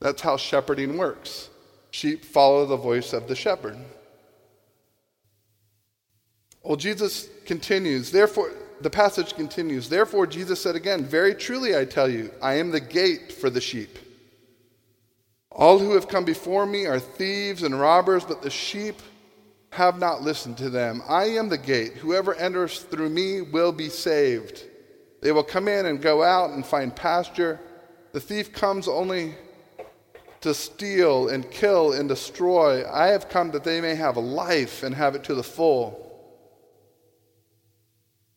That's 0.00 0.22
how 0.22 0.38
shepherding 0.38 0.96
works. 0.96 1.50
Sheep 1.90 2.24
follow 2.24 2.64
the 2.64 2.78
voice 2.78 3.12
of 3.12 3.28
the 3.28 3.36
shepherd. 3.36 3.76
Well, 6.62 6.76
Jesus 6.76 7.28
continues, 7.44 8.10
therefore, 8.10 8.52
the 8.80 8.88
passage 8.88 9.34
continues, 9.34 9.90
therefore, 9.90 10.26
Jesus 10.26 10.62
said 10.62 10.76
again, 10.76 11.04
Very 11.04 11.34
truly 11.34 11.76
I 11.76 11.84
tell 11.84 12.08
you, 12.08 12.30
I 12.40 12.54
am 12.54 12.70
the 12.70 12.80
gate 12.80 13.30
for 13.30 13.50
the 13.50 13.60
sheep. 13.60 13.98
All 15.52 15.78
who 15.78 15.92
have 15.92 16.08
come 16.08 16.24
before 16.24 16.64
me 16.64 16.86
are 16.86 16.98
thieves 16.98 17.64
and 17.64 17.78
robbers, 17.78 18.24
but 18.24 18.40
the 18.40 18.48
sheep 18.48 18.96
have 19.70 19.98
not 19.98 20.22
listened 20.22 20.56
to 20.58 20.70
them. 20.70 21.02
I 21.08 21.24
am 21.26 21.48
the 21.48 21.58
gate. 21.58 21.94
Whoever 21.94 22.34
enters 22.34 22.80
through 22.80 23.10
me 23.10 23.42
will 23.42 23.72
be 23.72 23.88
saved. 23.88 24.64
They 25.20 25.32
will 25.32 25.44
come 25.44 25.68
in 25.68 25.86
and 25.86 26.00
go 26.00 26.22
out 26.22 26.50
and 26.50 26.64
find 26.64 26.94
pasture. 26.94 27.60
The 28.12 28.20
thief 28.20 28.52
comes 28.52 28.88
only 28.88 29.34
to 30.40 30.54
steal 30.54 31.28
and 31.28 31.50
kill 31.50 31.92
and 31.92 32.08
destroy. 32.08 32.88
I 32.90 33.08
have 33.08 33.28
come 33.28 33.50
that 33.50 33.64
they 33.64 33.80
may 33.80 33.94
have 33.94 34.16
life 34.16 34.82
and 34.82 34.94
have 34.94 35.14
it 35.14 35.24
to 35.24 35.34
the 35.34 35.42
full. 35.42 36.04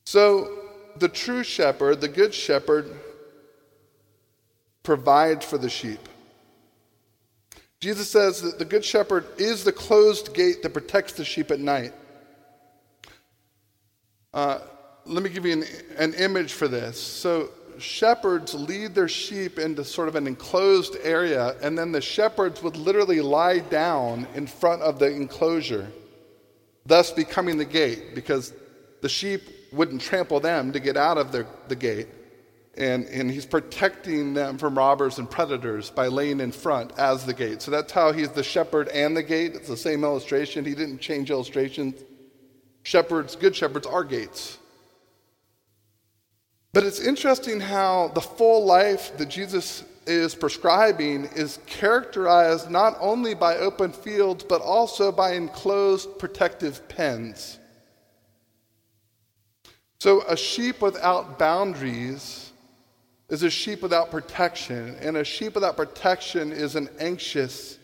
So, 0.05 0.57
the 0.97 1.07
true 1.07 1.43
shepherd, 1.43 2.01
the 2.01 2.07
good 2.07 2.33
shepherd, 2.33 2.91
provides 4.83 5.45
for 5.45 5.57
the 5.57 5.69
sheep. 5.69 5.99
Jesus 7.81 8.11
says 8.11 8.43
that 8.43 8.59
the 8.59 8.65
good 8.65 8.85
shepherd 8.85 9.25
is 9.39 9.63
the 9.63 9.71
closed 9.71 10.35
gate 10.35 10.61
that 10.61 10.69
protects 10.71 11.13
the 11.13 11.25
sheep 11.25 11.49
at 11.49 11.59
night. 11.59 11.93
Uh, 14.31 14.59
let 15.05 15.23
me 15.23 15.31
give 15.31 15.47
you 15.47 15.53
an, 15.53 15.63
an 15.97 16.13
image 16.13 16.53
for 16.53 16.67
this. 16.67 17.01
So, 17.01 17.49
shepherds 17.79 18.53
lead 18.53 18.93
their 18.93 19.07
sheep 19.07 19.57
into 19.57 19.83
sort 19.83 20.07
of 20.07 20.15
an 20.15 20.27
enclosed 20.27 20.95
area, 21.01 21.55
and 21.63 21.75
then 21.75 21.91
the 21.91 22.01
shepherds 22.01 22.61
would 22.61 22.77
literally 22.77 23.19
lie 23.19 23.59
down 23.59 24.27
in 24.35 24.45
front 24.45 24.83
of 24.83 24.99
the 24.99 25.07
enclosure, 25.07 25.91
thus 26.85 27.11
becoming 27.11 27.57
the 27.57 27.65
gate, 27.65 28.13
because 28.13 28.53
the 29.01 29.09
sheep 29.09 29.41
wouldn't 29.73 30.01
trample 30.01 30.39
them 30.39 30.71
to 30.71 30.79
get 30.79 30.97
out 30.97 31.17
of 31.17 31.31
their, 31.31 31.47
the 31.67 31.75
gate. 31.75 32.07
And, 32.77 33.05
and 33.07 33.29
he's 33.29 33.45
protecting 33.45 34.33
them 34.33 34.57
from 34.57 34.77
robbers 34.77 35.19
and 35.19 35.29
predators 35.29 35.89
by 35.89 36.07
laying 36.07 36.39
in 36.39 36.53
front 36.53 36.97
as 36.97 37.25
the 37.25 37.33
gate. 37.33 37.61
So 37.61 37.69
that's 37.69 37.91
how 37.91 38.13
he's 38.13 38.29
the 38.29 38.43
shepherd 38.43 38.87
and 38.89 39.15
the 39.15 39.23
gate. 39.23 39.55
It's 39.55 39.67
the 39.67 39.75
same 39.75 40.05
illustration. 40.05 40.63
He 40.63 40.73
didn't 40.73 40.99
change 40.99 41.31
illustrations. 41.31 42.01
Shepherds, 42.83 43.35
good 43.35 43.55
shepherds, 43.55 43.85
are 43.85 44.05
gates. 44.05 44.57
But 46.73 46.85
it's 46.85 47.01
interesting 47.01 47.59
how 47.59 48.11
the 48.15 48.21
full 48.21 48.65
life 48.65 49.17
that 49.17 49.27
Jesus 49.27 49.83
is 50.07 50.33
prescribing 50.33 51.25
is 51.35 51.59
characterized 51.65 52.69
not 52.69 52.95
only 52.99 53.33
by 53.33 53.57
open 53.57 53.91
fields, 53.91 54.43
but 54.43 54.61
also 54.61 55.11
by 55.11 55.33
enclosed 55.33 56.17
protective 56.17 56.87
pens. 56.87 57.59
So, 59.99 60.23
a 60.27 60.35
sheep 60.35 60.81
without 60.81 61.37
boundaries 61.37 62.50
is 63.31 63.43
a 63.43 63.49
sheep 63.49 63.81
without 63.81 64.11
protection, 64.11 64.97
and 64.99 65.15
a 65.15 65.23
sheep 65.23 65.55
without 65.55 65.77
protection 65.77 66.51
is 66.51 66.75
an 66.75 66.89
anxious, 66.99 67.79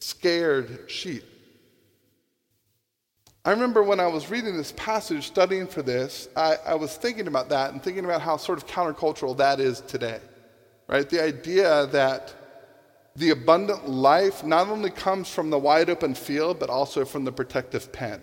scared 0.00 0.84
sheep. 0.88 1.22
I 3.44 3.52
remember 3.52 3.84
when 3.84 4.00
I 4.00 4.08
was 4.08 4.28
reading 4.28 4.56
this 4.56 4.72
passage, 4.72 5.28
studying 5.28 5.68
for 5.68 5.82
this, 5.82 6.28
I, 6.34 6.56
I, 6.66 6.74
was 6.74 6.96
thinking 6.96 7.28
about 7.28 7.48
that 7.50 7.72
and 7.72 7.80
thinking 7.80 8.04
about 8.04 8.20
how 8.20 8.36
sort 8.36 8.58
of 8.58 8.66
countercultural 8.66 9.36
that 9.38 9.60
is 9.60 9.80
today. 9.80 10.18
Right? 10.88 11.08
The 11.08 11.22
idea 11.22 11.86
that 11.86 12.34
the 13.14 13.30
abundant 13.30 13.88
life 13.88 14.44
not 14.44 14.68
only 14.68 14.90
comes 14.90 15.30
from 15.30 15.50
the 15.50 15.58
wide 15.58 15.88
open 15.88 16.14
field, 16.14 16.58
but 16.58 16.68
also 16.68 17.04
from 17.04 17.24
the 17.24 17.32
protective 17.32 17.92
pen. 17.92 18.20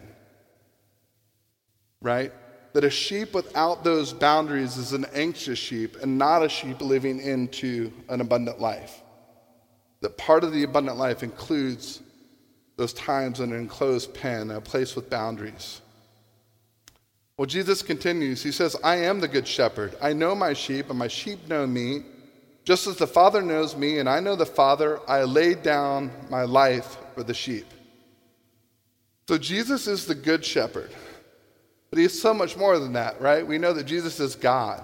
Right? 2.02 2.34
That 2.74 2.84
a 2.84 2.90
sheep 2.90 3.34
without 3.34 3.84
those 3.84 4.14
boundaries 4.14 4.78
is 4.78 4.94
an 4.94 5.06
anxious 5.14 5.58
sheep 5.58 5.98
and 6.02 6.18
not 6.18 6.44
a 6.44 6.50
sheep 6.50 6.82
living 6.82 7.20
into 7.20 7.92
an 8.10 8.22
abundant 8.22 8.60
life. 8.60 9.02
That 10.02 10.18
part 10.18 10.44
of 10.44 10.54
the 10.54 10.64
abundant 10.64 10.98
life 10.98 11.24
includes 11.24 12.02
those 12.76 12.94
times 12.94 13.40
in 13.40 13.52
an 13.52 13.58
enclosed 13.58 14.14
pen, 14.14 14.52
a 14.52 14.62
place 14.62 14.96
with 14.96 15.10
boundaries. 15.10 15.82
Well, 17.38 17.48
Jesus 17.48 17.82
continues. 17.82 18.44
He 18.44 18.52
says, 18.52 18.76
I 18.84 18.96
am 18.98 19.20
the 19.20 19.28
good 19.28 19.48
shepherd. 19.48 19.96
I 20.02 20.14
know 20.14 20.36
my 20.36 20.54
sheep, 20.54 20.90
and 20.90 20.98
my 20.98 21.08
sheep 21.08 21.48
know 21.48 21.68
me. 21.68 22.04
Just 22.66 22.88
as 22.88 22.98
the 22.98 23.08
Father 23.08 23.42
knows 23.42 23.76
me, 23.76 24.00
and 24.00 24.10
I 24.10 24.20
know 24.20 24.36
the 24.36 24.46
Father, 24.46 25.00
I 25.08 25.24
lay 25.24 25.56
down 25.56 26.12
my 26.30 26.44
life 26.44 26.98
for 27.16 27.24
the 27.24 27.34
sheep. 27.34 27.66
So 29.28 29.38
Jesus 29.38 29.88
is 29.88 30.06
the 30.06 30.16
good 30.16 30.44
shepherd. 30.44 30.92
But 31.90 32.00
he's 32.00 32.20
so 32.20 32.34
much 32.34 32.58
more 32.58 32.80
than 32.80 32.94
that, 32.94 33.22
right? 33.22 33.46
We 33.46 33.58
know 33.58 33.74
that 33.74 33.86
Jesus 33.86 34.20
is 34.20 34.36
God. 34.36 34.84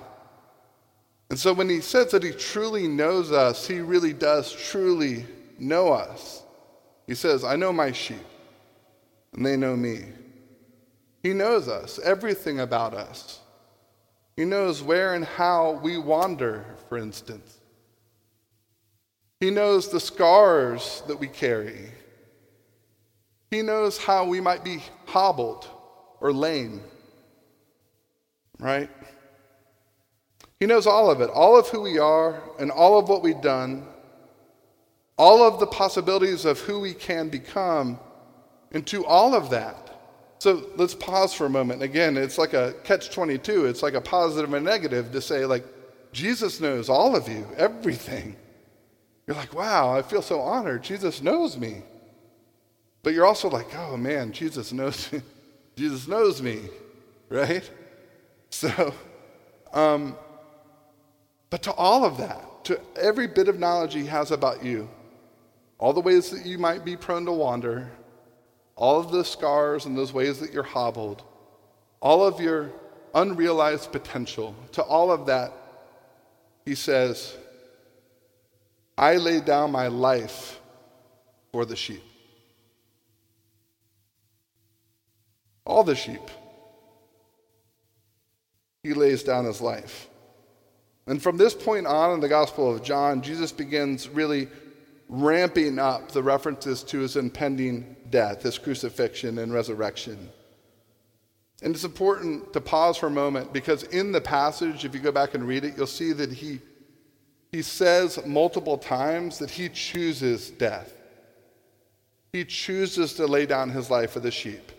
And 1.29 1.39
so 1.39 1.53
when 1.53 1.69
he 1.69 1.81
says 1.81 2.12
that 2.12 2.24
he 2.24 2.31
truly 2.31 2.88
knows 2.88 3.31
us, 3.31 3.67
he 3.67 3.79
really 3.79 4.13
does 4.13 4.51
truly 4.51 5.25
know 5.57 5.91
us. 5.91 6.43
He 7.07 7.15
says, 7.15 7.43
I 7.43 7.55
know 7.55 7.74
my 7.74 7.91
sheep, 7.91 8.25
and 9.33 9.45
they 9.45 9.57
know 9.57 9.75
me. 9.75 10.05
He 11.22 11.33
knows 11.33 11.67
us, 11.67 12.00
everything 12.00 12.60
about 12.60 12.93
us. 12.93 13.39
He 14.36 14.45
knows 14.45 14.81
where 14.81 15.13
and 15.13 15.25
how 15.25 15.79
we 15.83 15.98
wander, 15.98 16.65
for 16.89 16.98
instance. 16.98 17.60
He 19.39 19.50
knows 19.50 19.89
the 19.89 20.00
scars 20.00 21.03
that 21.07 21.19
we 21.19 21.27
carry. 21.27 21.91
He 23.51 23.62
knows 23.62 23.98
how 23.98 24.25
we 24.25 24.39
might 24.39 24.63
be 24.63 24.83
hobbled 25.05 25.67
or 26.22 26.31
lame. 26.31 26.81
Right? 28.63 28.89
He 30.60 30.65
knows 30.65 30.88
all 30.88 31.12
of 31.12 31.22
it, 31.22 31.29
all 31.29 31.60
of 31.60 31.67
who 31.67 31.82
we 31.82 32.00
are 32.00 32.41
and 32.60 32.72
all 32.72 32.98
of 32.98 33.10
what 33.10 33.22
we've 33.22 33.41
done 33.41 33.86
all 35.17 35.43
of 35.43 35.60
the 35.60 35.67
possibilities 35.67 36.46
of 36.46 36.60
who 36.62 36.79
we 36.79 36.93
can 36.93 37.29
become 37.29 38.00
into 38.72 39.05
all 39.05 39.36
of 39.36 39.50
that. 39.51 39.89
So 40.39 40.70
let's 40.75 40.96
pause 40.96 41.34
for 41.34 41.46
a 41.46 41.50
moment. 41.50 41.82
Again, 41.82 42.17
it's 42.17 42.38
like 42.38 42.53
a 42.53 42.74
catch 42.84 43.12
22. 43.12 43.65
It's 43.65 43.84
like 43.84 43.93
a 43.93 44.01
positive 44.01 44.53
and 44.53 44.65
negative 44.65 45.12
to 45.12 45.22
say, 45.22 45.46
like, 45.46 45.65
Jesus 46.12 46.60
knows 46.60 46.89
all 46.89 47.15
of 47.15 47.27
you, 47.29 47.48
everything. 47.55 48.36
You're 49.25 49.38
like, 49.38 49.53
wow, 49.53 49.96
I 49.96 50.01
feel 50.01 50.22
so 50.22 50.41
honored. 50.41 50.84
Jesus 50.84 51.22
knows 51.22 51.58
me. 51.58 51.84
But 53.03 53.13
you're 53.13 53.25
also 53.25 53.50
like, 53.50 53.67
oh 53.77 53.98
man, 53.98 54.32
Jesus 54.32 54.74
knows 54.74 55.12
me. 55.12 55.22
Jesus 55.75 56.08
knows 56.08 56.41
me, 56.41 56.62
right? 57.29 57.67
So, 58.53 58.93
um, 59.74 60.15
but 61.50 61.63
to 61.63 61.74
all 61.74 62.05
of 62.05 62.17
that, 62.17 62.63
to 62.65 62.79
every 62.95 63.25
bit 63.25 63.48
of 63.48 63.57
knowledge 63.57 63.95
he 63.95 64.05
has 64.05 64.29
about 64.29 64.63
you, 64.63 64.88
all 65.79 65.91
the 65.91 66.00
ways 66.00 66.29
that 66.29 66.45
you 66.45 66.60
might 66.60 66.86
be 66.86 66.95
prone 66.95 67.25
to 67.25 67.31
wander, 67.31 67.89
all 68.75 69.00
of 69.00 69.12
the 69.12 69.25
scars 69.25 69.88
and 69.88 69.98
those 69.98 70.13
ways 70.13 70.39
that 70.39 70.53
you're 70.53 70.62
hobbled, 70.62 71.24
all 72.00 72.24
of 72.24 72.39
your 72.39 72.72
unrealized 73.15 73.91
potential, 73.91 74.55
to 74.74 74.83
all 74.83 75.12
of 75.12 75.25
that, 75.25 75.51
he 76.63 76.75
says, 76.75 77.36
I 78.95 79.15
lay 79.15 79.41
down 79.41 79.72
my 79.72 79.88
life 79.88 80.60
for 81.51 81.65
the 81.65 81.75
sheep. 81.75 82.03
All 85.65 85.83
the 85.83 85.95
sheep. 85.95 86.22
He 88.84 88.94
lays 88.94 89.24
down 89.24 89.46
his 89.46 89.62
life. 89.62 90.10
And 91.08 91.22
from 91.22 91.38
this 91.38 91.54
point 91.54 91.88
on 91.88 92.13
in 92.13 92.20
the 92.20 92.30
Gospel 92.30 92.74
of 92.74 92.84
John, 92.84 93.22
Jesus 93.22 93.52
begins 93.52 94.08
really 94.08 94.48
ramping 95.10 95.80
up 95.80 96.12
the 96.12 96.24
references 96.24 96.84
to 96.84 97.00
his 97.00 97.18
impending 97.18 97.96
death, 98.10 98.44
his 98.44 98.58
crucifixion 98.58 99.40
and 99.40 99.54
resurrection. 99.54 100.30
And 101.62 101.74
it's 101.74 101.84
important 101.84 102.52
to 102.54 102.62
pause 102.62 102.98
for 102.98 103.08
a 103.08 103.12
moment 103.12 103.54
because 103.54 103.84
in 103.84 104.12
the 104.12 104.22
passage, 104.22 104.86
if 104.86 104.94
you 104.94 105.00
go 105.00 105.12
back 105.12 105.34
and 105.34 105.48
read 105.48 105.63
it, 105.63 105.78
you'll 105.78 105.88
see 105.88 106.12
that 106.13 106.32
he, 106.32 106.60
he 107.52 107.62
says 107.62 108.20
multiple 108.25 108.78
times 108.78 109.40
that 109.40 109.50
he 109.50 109.70
chooses 109.70 110.50
death. 110.50 110.94
He 112.34 112.44
chooses 112.44 113.13
to 113.13 113.28
lay 113.28 113.46
down 113.46 113.70
his 113.70 113.90
life 113.90 114.12
for 114.12 114.20
the 114.20 114.32
sheep. 114.32 114.72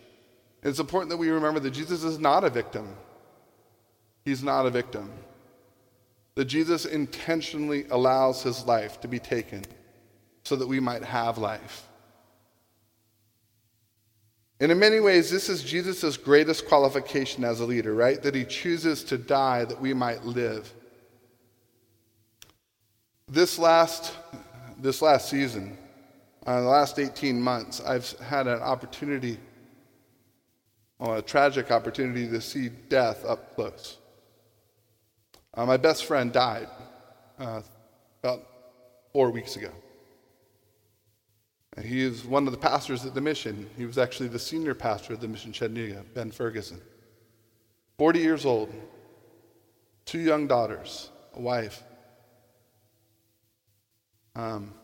It's 0.63 0.79
important 0.79 1.11
that 1.11 1.17
we 1.17 1.29
remember 1.29 1.61
that 1.61 1.71
Jesus 1.71 2.03
is 2.03 2.19
not 2.19 2.45
a 2.45 2.51
victim. 2.51 2.97
He's 4.25 4.43
not 4.43 4.67
a 4.67 4.71
victim. 4.71 5.11
That 6.35 6.47
Jesus 6.47 6.85
intentionally 6.85 7.87
allows 7.91 8.43
his 8.43 8.65
life 8.65 9.01
to 9.03 9.09
be 9.09 9.19
taken 9.19 9.65
so 10.43 10.57
that 10.57 10.67
we 10.67 10.81
might 10.81 11.05
have 11.05 11.39
life. 11.39 11.89
And 14.61 14.73
in 14.73 14.79
many 14.79 15.01
ways, 15.01 15.31
this 15.31 15.49
is 15.49 15.63
Jesus' 15.63 16.17
greatest 16.17 16.67
qualification 16.67 17.45
as 17.45 17.61
a 17.61 17.65
leader, 17.65 17.95
right? 17.95 18.23
That 18.23 18.35
he 18.35 18.45
chooses 18.45 19.05
to 19.05 19.19
die 19.19 19.65
that 19.65 19.81
we 19.81 19.93
might 19.93 20.25
live. 20.25 20.73
This 23.29 23.59
last, 23.59 24.13
this 24.79 25.03
last 25.03 25.29
season, 25.29 25.77
uh, 26.47 26.61
the 26.61 26.69
last 26.69 26.99
18 26.99 27.41
months, 27.41 27.81
I've 27.81 28.11
had 28.21 28.47
an 28.47 28.61
opportunity, 28.61 29.39
well, 30.99 31.15
a 31.17 31.23
tragic 31.23 31.71
opportunity 31.71 32.29
to 32.29 32.41
see 32.41 32.69
death 32.69 33.25
up 33.25 33.55
close. 33.55 33.99
Uh, 35.57 35.65
my 35.65 35.77
best 35.77 36.05
friend 36.05 36.33
died 36.33 36.69
uh, 37.39 37.63
about 38.23 38.43
four 39.13 39.31
weeks 39.31 39.57
ago. 39.57 39.71
He 41.83 42.03
is 42.03 42.25
one 42.25 42.47
of 42.47 42.53
the 42.53 42.59
pastors 42.59 43.05
at 43.05 43.15
the 43.15 43.21
mission. 43.21 43.69
He 43.77 43.85
was 43.85 43.99
actually 43.99 44.29
the 44.29 44.39
senior 44.39 44.75
pastor 44.75 45.15
of 45.15 45.21
the 45.21 45.29
mission 45.29 45.53
Chattanooga, 45.53 46.05
Ben 46.15 46.31
Ferguson. 46.31 46.81
40 47.99 48.19
years 48.21 48.45
old, 48.45 48.73
two 50.05 50.21
young 50.21 50.47
daughters, 50.47 51.11
a 51.35 51.41
wife. 51.41 51.83
Um, 54.37 54.75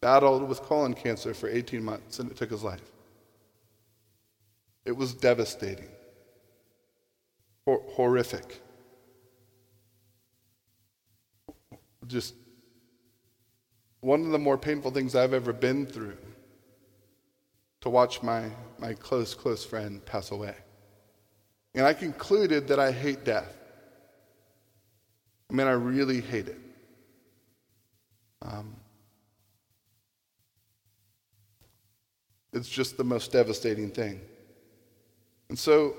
battled 0.00 0.48
with 0.48 0.62
colon 0.62 0.94
cancer 0.94 1.34
for 1.34 1.48
18 1.48 1.82
months 1.82 2.18
and 2.18 2.30
it 2.30 2.36
took 2.36 2.50
his 2.50 2.62
life. 2.62 2.80
It 4.84 4.92
was 4.92 5.12
devastating, 5.12 5.88
Hor- 7.64 7.82
horrific. 7.90 8.62
Just 12.06 12.34
one 14.00 14.24
of 14.24 14.30
the 14.30 14.38
more 14.38 14.56
painful 14.56 14.90
things 14.90 15.14
I've 15.14 15.34
ever 15.34 15.52
been 15.52 15.86
through 15.86 16.16
to 17.82 17.90
watch 17.90 18.22
my, 18.22 18.50
my 18.78 18.94
close, 18.94 19.34
close 19.34 19.64
friend 19.64 20.04
pass 20.04 20.30
away. 20.30 20.54
And 21.74 21.86
I 21.86 21.94
concluded 21.94 22.68
that 22.68 22.78
I 22.78 22.92
hate 22.92 23.24
death. 23.24 23.56
I 25.50 25.54
mean, 25.54 25.66
I 25.66 25.72
really 25.72 26.20
hate 26.20 26.48
it. 26.48 26.58
Um, 28.42 28.76
it's 32.52 32.68
just 32.68 32.96
the 32.96 33.04
most 33.04 33.32
devastating 33.32 33.90
thing. 33.90 34.20
And 35.48 35.58
so 35.58 35.94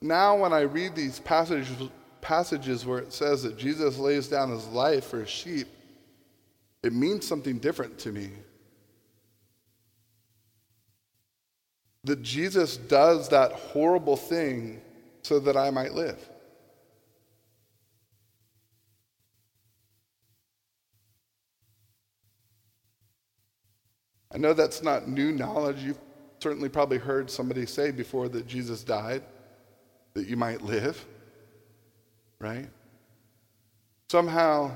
now, 0.00 0.36
when 0.36 0.52
I 0.52 0.62
read 0.62 0.96
these 0.96 1.20
passages, 1.20 1.88
passages 2.22 2.86
where 2.86 2.98
it 2.98 3.12
says 3.12 3.42
that 3.42 3.58
Jesus 3.58 3.98
lays 3.98 4.28
down 4.28 4.50
his 4.50 4.66
life 4.68 5.04
for 5.04 5.20
his 5.20 5.28
sheep, 5.28 5.68
it 6.82 6.94
means 6.94 7.26
something 7.26 7.58
different 7.58 7.98
to 7.98 8.12
me. 8.12 8.30
That 12.04 12.22
Jesus 12.22 12.78
does 12.78 13.28
that 13.28 13.52
horrible 13.52 14.16
thing 14.16 14.80
so 15.22 15.38
that 15.40 15.56
I 15.56 15.70
might 15.70 15.92
live. 15.92 16.18
I 24.34 24.38
know 24.38 24.54
that's 24.54 24.82
not 24.82 25.08
new 25.08 25.30
knowledge. 25.30 25.82
You've 25.82 26.00
certainly 26.40 26.68
probably 26.68 26.98
heard 26.98 27.30
somebody 27.30 27.66
say 27.66 27.90
before 27.90 28.28
that 28.30 28.46
Jesus 28.46 28.82
died 28.82 29.22
that 30.14 30.26
you 30.26 30.36
might 30.36 30.62
live, 30.62 31.04
right? 32.42 32.68
Somehow, 34.10 34.72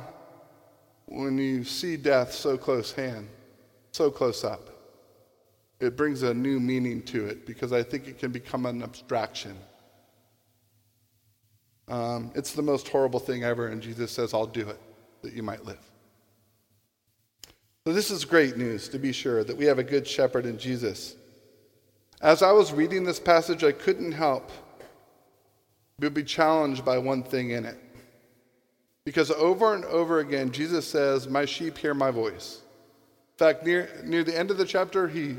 when 1.06 1.36
you 1.36 1.64
see 1.64 1.96
death 1.96 2.32
so 2.32 2.56
close 2.56 2.92
hand, 2.92 3.28
so 3.92 4.10
close 4.10 4.44
up, 4.44 4.70
it 5.80 5.96
brings 5.96 6.22
a 6.22 6.32
new 6.32 6.58
meaning 6.58 7.02
to 7.02 7.26
it 7.26 7.44
because 7.44 7.72
I 7.72 7.82
think 7.82 8.08
it 8.08 8.18
can 8.18 8.30
become 8.30 8.64
an 8.64 8.82
abstraction. 8.82 9.56
Um, 11.88 12.30
it's 12.34 12.52
the 12.52 12.62
most 12.62 12.88
horrible 12.88 13.20
thing 13.20 13.44
ever, 13.44 13.68
and 13.68 13.82
Jesus 13.82 14.10
says, 14.10 14.32
I'll 14.32 14.46
do 14.46 14.68
it 14.68 14.80
that 15.22 15.34
you 15.34 15.42
might 15.42 15.64
live. 15.64 15.78
So, 17.84 17.92
this 17.92 18.10
is 18.10 18.24
great 18.24 18.56
news, 18.56 18.88
to 18.88 18.98
be 18.98 19.12
sure, 19.12 19.44
that 19.44 19.56
we 19.56 19.64
have 19.66 19.78
a 19.78 19.84
good 19.84 20.06
shepherd 20.06 20.46
in 20.46 20.58
Jesus. 20.58 21.14
As 22.20 22.42
I 22.42 22.50
was 22.52 22.72
reading 22.72 23.04
this 23.04 23.20
passage, 23.20 23.62
I 23.62 23.72
couldn't 23.72 24.12
help 24.12 24.50
but 25.98 26.14
be 26.14 26.24
challenged 26.24 26.84
by 26.84 26.98
one 26.98 27.22
thing 27.22 27.50
in 27.50 27.64
it. 27.64 27.78
Because 29.04 29.30
over 29.30 29.74
and 29.74 29.84
over 29.86 30.18
again, 30.18 30.50
Jesus 30.50 30.86
says, 30.86 31.28
My 31.28 31.44
sheep 31.44 31.78
hear 31.78 31.94
my 31.94 32.10
voice. 32.10 32.60
In 33.34 33.38
fact, 33.38 33.64
near, 33.64 33.88
near 34.04 34.24
the 34.24 34.36
end 34.36 34.50
of 34.50 34.58
the 34.58 34.64
chapter, 34.64 35.08
he 35.08 35.36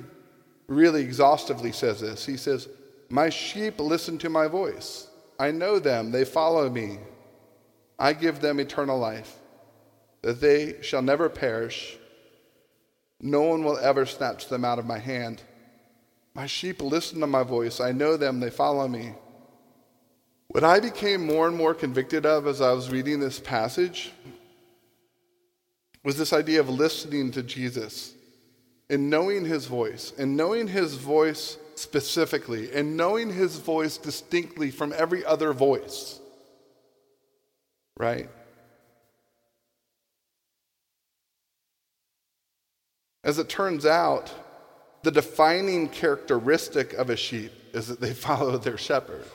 really 0.67 1.01
exhaustively 1.01 1.71
says 1.71 1.99
this. 1.99 2.25
He 2.25 2.37
says, 2.37 2.69
My 3.09 3.29
sheep 3.29 3.79
listen 3.79 4.17
to 4.19 4.29
my 4.29 4.47
voice. 4.47 5.07
I 5.39 5.51
know 5.51 5.79
them, 5.79 6.11
they 6.11 6.25
follow 6.25 6.69
me. 6.69 6.99
I 7.99 8.13
give 8.13 8.39
them 8.39 8.59
eternal 8.59 8.97
life, 8.97 9.35
that 10.21 10.39
they 10.39 10.81
shall 10.81 11.01
never 11.01 11.29
perish. 11.29 11.97
No 13.19 13.41
one 13.41 13.63
will 13.63 13.77
ever 13.77 14.05
snatch 14.05 14.47
them 14.47 14.63
out 14.63 14.79
of 14.79 14.85
my 14.85 14.99
hand. 14.99 15.41
My 16.33 16.45
sheep 16.45 16.81
listen 16.81 17.19
to 17.19 17.27
my 17.27 17.43
voice. 17.43 17.79
I 17.79 17.91
know 17.91 18.15
them, 18.15 18.39
they 18.39 18.51
follow 18.51 18.87
me. 18.87 19.13
What 20.49 20.63
I 20.63 20.79
became 20.79 21.25
more 21.25 21.47
and 21.47 21.55
more 21.55 21.73
convicted 21.73 22.25
of 22.25 22.47
as 22.47 22.61
I 22.61 22.71
was 22.71 22.89
reading 22.89 23.19
this 23.19 23.39
passage 23.39 24.11
was 26.03 26.17
this 26.17 26.31
idea 26.33 26.59
of 26.59 26.69
listening 26.69 27.31
to 27.31 27.43
Jesus 27.43 28.13
and 28.89 29.09
knowing 29.09 29.43
his 29.43 29.65
voice, 29.65 30.13
and 30.17 30.37
knowing 30.37 30.67
his 30.67 30.95
voice 30.95 31.57
specifically, 31.75 32.71
and 32.71 32.95
knowing 32.95 33.31
his 33.31 33.57
voice 33.59 33.97
distinctly 33.97 34.71
from 34.71 34.93
every 34.95 35.25
other 35.25 35.51
voice. 35.51 36.19
Right? 37.97 38.29
As 43.23 43.39
it 43.39 43.49
turns 43.49 43.85
out, 43.85 44.31
the 45.03 45.11
defining 45.11 45.89
characteristic 45.89 46.93
of 46.93 47.09
a 47.09 47.17
sheep 47.17 47.51
is 47.73 47.87
that 47.87 47.99
they 47.99 48.13
follow 48.13 48.57
their 48.57 48.77
shepherd. 48.77 49.25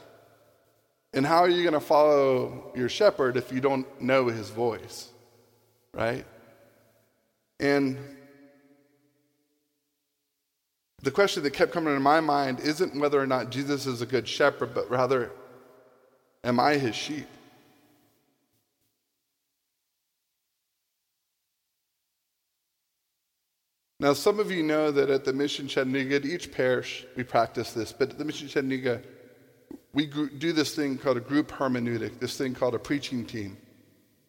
And 1.14 1.26
how 1.26 1.38
are 1.38 1.48
you 1.48 1.62
going 1.62 1.74
to 1.74 1.80
follow 1.80 2.72
your 2.74 2.88
shepherd 2.88 3.36
if 3.36 3.52
you 3.52 3.60
don't 3.60 3.86
know 4.00 4.26
his 4.28 4.48
voice? 4.48 5.10
Right? 5.92 6.24
And 7.60 7.98
the 11.02 11.10
question 11.10 11.42
that 11.42 11.52
kept 11.52 11.72
coming 11.72 11.94
to 11.94 12.00
my 12.00 12.20
mind 12.20 12.60
isn't 12.60 12.98
whether 12.98 13.20
or 13.20 13.26
not 13.26 13.50
Jesus 13.50 13.86
is 13.86 14.00
a 14.00 14.06
good 14.06 14.26
shepherd, 14.26 14.74
but 14.74 14.88
rather, 14.90 15.32
am 16.44 16.58
I 16.58 16.76
his 16.76 16.94
sheep? 16.94 17.26
Now, 24.00 24.14
some 24.14 24.40
of 24.40 24.50
you 24.50 24.64
know 24.64 24.90
that 24.90 25.10
at 25.10 25.24
the 25.24 25.32
Mission 25.32 25.68
Chattanooga, 25.68 26.16
at 26.16 26.24
each 26.24 26.50
parish, 26.50 27.06
we 27.16 27.22
practice 27.22 27.72
this, 27.72 27.92
but 27.92 28.10
at 28.10 28.18
the 28.18 28.24
Mission 28.24 28.48
Chattanooga, 28.48 29.00
we 29.94 30.06
do 30.06 30.52
this 30.52 30.74
thing 30.74 30.96
called 30.96 31.18
a 31.18 31.20
group 31.20 31.50
hermeneutic, 31.50 32.18
this 32.18 32.36
thing 32.36 32.54
called 32.54 32.74
a 32.74 32.78
preaching 32.78 33.24
team. 33.24 33.56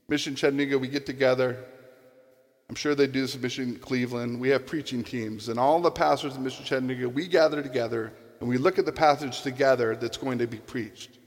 Mission 0.10 0.36
Chattanooga, 0.36 0.78
we 0.78 0.88
get 0.88 1.06
together. 1.06 1.64
I'm 2.70 2.76
sure 2.76 2.96
they 2.96 3.08
do 3.08 3.22
this 3.22 3.36
at 3.36 3.42
Mission 3.42 3.76
Cleveland. 3.78 4.40
We 4.40 4.50
have 4.50 4.66
preaching 4.66 5.04
teams, 5.04 5.50
and 5.50 5.60
all 5.60 5.80
the 5.80 5.92
pastors 5.92 6.36
of 6.36 6.42
Mission 6.42 6.66
Chattanooga, 6.66 7.08
we 7.08 7.28
gather 7.28 7.62
together 7.62 8.14
and 8.40 8.50
we 8.50 8.58
look 8.58 8.78
at 8.78 8.86
the 8.86 8.92
passage 8.92 9.42
together 9.42 9.96
that's 9.96 10.18
going 10.18 10.38
to 10.40 10.48
be 10.48 10.58
preached. 10.58 11.18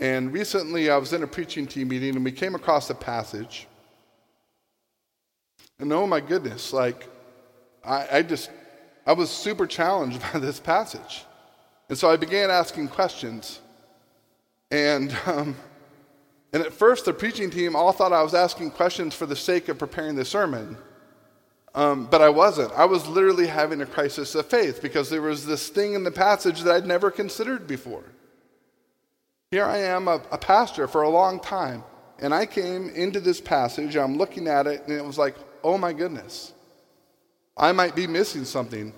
And 0.00 0.32
recently 0.32 0.90
I 0.90 0.96
was 0.96 1.12
in 1.12 1.22
a 1.22 1.28
preaching 1.28 1.66
team 1.66 1.88
meeting 1.88 2.16
and 2.16 2.24
we 2.24 2.32
came 2.32 2.56
across 2.56 2.90
a 2.90 2.94
passage. 2.94 3.68
And 5.78 5.92
oh 5.92 6.08
my 6.08 6.18
goodness, 6.18 6.72
like, 6.72 7.08
I, 7.84 8.08
I 8.10 8.22
just, 8.22 8.50
I 9.06 9.12
was 9.12 9.30
super 9.30 9.66
challenged 9.66 10.20
by 10.32 10.40
this 10.40 10.58
passage. 10.58 11.24
And 11.88 11.98
so 11.98 12.10
I 12.10 12.16
began 12.16 12.50
asking 12.50 12.88
questions. 12.88 13.60
And, 14.70 15.16
um, 15.26 15.56
and 16.52 16.62
at 16.62 16.72
first, 16.72 17.04
the 17.04 17.12
preaching 17.12 17.50
team 17.50 17.76
all 17.76 17.92
thought 17.92 18.12
I 18.12 18.22
was 18.22 18.34
asking 18.34 18.70
questions 18.72 19.14
for 19.14 19.26
the 19.26 19.36
sake 19.36 19.68
of 19.68 19.78
preparing 19.78 20.14
the 20.16 20.24
sermon. 20.24 20.76
Um, 21.74 22.06
but 22.06 22.22
I 22.22 22.28
wasn't. 22.28 22.72
I 22.72 22.84
was 22.84 23.06
literally 23.08 23.48
having 23.48 23.82
a 23.82 23.86
crisis 23.86 24.34
of 24.34 24.46
faith 24.46 24.80
because 24.80 25.10
there 25.10 25.22
was 25.22 25.44
this 25.44 25.68
thing 25.68 25.94
in 25.94 26.04
the 26.04 26.10
passage 26.10 26.62
that 26.62 26.74
I'd 26.74 26.86
never 26.86 27.10
considered 27.10 27.66
before. 27.66 28.04
Here 29.50 29.64
I 29.64 29.78
am, 29.78 30.08
a, 30.08 30.20
a 30.30 30.38
pastor 30.38 30.86
for 30.86 31.02
a 31.02 31.08
long 31.08 31.40
time, 31.40 31.82
and 32.20 32.32
I 32.32 32.46
came 32.46 32.90
into 32.90 33.20
this 33.20 33.40
passage, 33.40 33.96
I'm 33.96 34.16
looking 34.16 34.46
at 34.46 34.66
it, 34.66 34.82
and 34.86 34.96
it 34.96 35.04
was 35.04 35.18
like, 35.18 35.36
oh 35.62 35.78
my 35.78 35.92
goodness, 35.92 36.52
I 37.56 37.72
might 37.72 37.94
be 37.94 38.06
missing 38.06 38.44
something. 38.44 38.92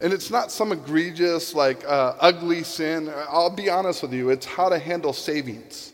And 0.00 0.12
it's 0.12 0.30
not 0.30 0.50
some 0.50 0.72
egregious, 0.72 1.54
like, 1.54 1.84
uh, 1.86 2.14
ugly 2.18 2.62
sin. 2.62 3.12
I'll 3.28 3.54
be 3.54 3.68
honest 3.68 4.02
with 4.02 4.14
you, 4.14 4.30
it's 4.30 4.46
how 4.46 4.70
to 4.70 4.78
handle 4.78 5.12
savings. 5.12 5.92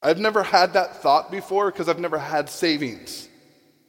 I've 0.00 0.18
never 0.18 0.44
had 0.44 0.74
that 0.74 1.02
thought 1.02 1.30
before 1.30 1.70
because 1.70 1.88
I've 1.88 1.98
never 1.98 2.18
had 2.18 2.48
savings. 2.48 3.28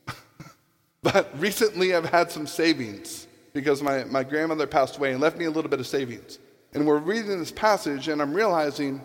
but 1.04 1.30
recently 1.40 1.94
I've 1.94 2.10
had 2.10 2.32
some 2.32 2.48
savings 2.48 3.28
because 3.54 3.84
my, 3.84 4.04
my 4.06 4.24
grandmother 4.24 4.66
passed 4.66 4.98
away 4.98 5.12
and 5.12 5.22
left 5.22 5.38
me 5.38 5.46
a 5.46 5.52
little 5.52 5.70
bit 5.70 5.80
of 5.80 5.86
savings. 5.86 6.40
And 6.74 6.86
we're 6.86 6.98
reading 6.98 7.40
this 7.40 7.52
passage, 7.52 8.08
and 8.08 8.22
I'm 8.22 8.34
realizing 8.34 9.02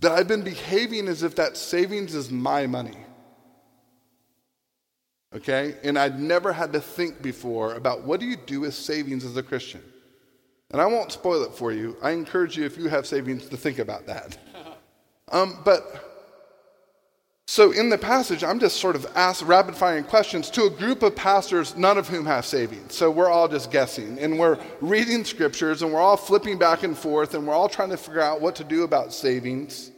that 0.00 0.12
I've 0.12 0.28
been 0.28 0.42
behaving 0.42 1.08
as 1.08 1.22
if 1.22 1.36
that 1.36 1.56
savings 1.56 2.14
is 2.14 2.30
my 2.30 2.66
money. 2.66 3.03
Okay? 5.34 5.76
And 5.82 5.98
I'd 5.98 6.20
never 6.20 6.52
had 6.52 6.72
to 6.74 6.80
think 6.80 7.22
before 7.22 7.74
about 7.74 8.02
what 8.04 8.20
do 8.20 8.26
you 8.26 8.36
do 8.36 8.60
with 8.60 8.74
savings 8.74 9.24
as 9.24 9.36
a 9.36 9.42
Christian? 9.42 9.82
And 10.70 10.80
I 10.80 10.86
won't 10.86 11.12
spoil 11.12 11.42
it 11.42 11.52
for 11.52 11.72
you. 11.72 11.96
I 12.02 12.10
encourage 12.10 12.56
you, 12.56 12.64
if 12.64 12.76
you 12.76 12.88
have 12.88 13.06
savings, 13.06 13.48
to 13.48 13.56
think 13.56 13.78
about 13.78 14.06
that. 14.06 14.38
Um, 15.32 15.62
but 15.64 16.14
so 17.46 17.72
in 17.72 17.88
the 17.88 17.98
passage, 17.98 18.42
I'm 18.42 18.58
just 18.58 18.80
sort 18.80 18.96
of 18.96 19.06
asked 19.14 19.42
rapid 19.42 19.74
firing 19.74 20.04
questions 20.04 20.50
to 20.50 20.64
a 20.64 20.70
group 20.70 21.02
of 21.02 21.14
pastors, 21.16 21.76
none 21.76 21.98
of 21.98 22.08
whom 22.08 22.26
have 22.26 22.44
savings. 22.44 22.94
So 22.94 23.10
we're 23.10 23.30
all 23.30 23.48
just 23.48 23.70
guessing. 23.70 24.18
And 24.18 24.38
we're 24.38 24.58
reading 24.80 25.24
scriptures 25.24 25.82
and 25.82 25.92
we're 25.92 26.00
all 26.00 26.16
flipping 26.16 26.58
back 26.58 26.82
and 26.82 26.96
forth 26.96 27.34
and 27.34 27.46
we're 27.46 27.54
all 27.54 27.68
trying 27.68 27.90
to 27.90 27.96
figure 27.96 28.20
out 28.20 28.40
what 28.40 28.54
to 28.56 28.64
do 28.64 28.84
about 28.84 29.12
savings. 29.12 29.90